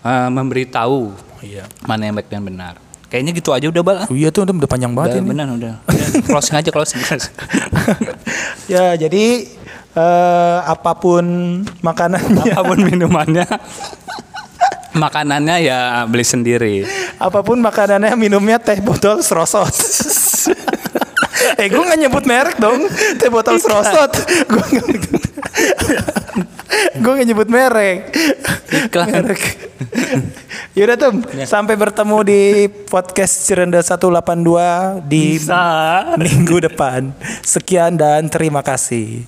eh, 0.00 0.28
memberitahu 0.28 1.12
Iya. 1.40 1.64
mana 1.84 2.04
yang 2.04 2.14
baik 2.14 2.28
dan 2.28 2.40
benar. 2.42 2.74
Kayaknya 3.04 3.32
gitu 3.32 3.50
aja 3.52 3.66
udah 3.68 3.80
bal. 3.80 3.98
Iya 4.08 4.28
tuh 4.28 4.42
udah 4.42 4.66
panjang 4.66 4.90
Udah 4.90 4.98
banget 5.06 5.20
ini. 5.20 5.28
benar 5.28 5.46
udah. 5.46 5.74
Udah, 5.86 6.08
closing 6.24 6.56
aja 6.56 6.68
closing. 6.68 7.00
ya 8.72 8.96
jadi 8.96 9.24
eh, 9.94 10.58
apa 10.62 10.92
pun 10.94 11.24
makanannya, 11.80 12.52
Apa 12.52 12.64
pun 12.66 12.80
minumannya, 12.80 13.46
makanannya 14.94 15.56
ya 15.60 16.06
beli 16.06 16.24
sendiri. 16.24 16.74
apa 17.18 17.42
pun 17.42 17.58
makanannya 17.58 18.14
minumnya 18.14 18.62
teh 18.62 18.78
botol 18.78 19.20
serosot. 19.20 19.70
eh 21.60 21.66
gue 21.68 21.82
nggak 21.82 22.00
nyebut 22.06 22.24
merek 22.24 22.56
dong, 22.56 22.86
teh 23.18 23.28
botol 23.28 23.58
serosot. 23.58 24.14
Gue 24.46 24.64
gue 26.94 27.12
nggak 27.12 27.28
nyebut 27.28 27.48
merek. 27.50 28.14
Iklan. 28.90 29.08
Merek. 29.10 29.42
Yaudah 30.74 30.96
tuh, 30.98 31.12
sampai 31.46 31.78
bertemu 31.78 32.18
di 32.26 32.42
podcast 32.90 33.46
Cirenda 33.46 33.78
182 33.78 35.06
di 35.06 35.38
Bisa. 35.38 35.62
minggu 36.18 36.58
depan. 36.66 37.14
Sekian 37.46 37.94
dan 37.94 38.26
terima 38.26 38.62
kasih. 38.62 39.26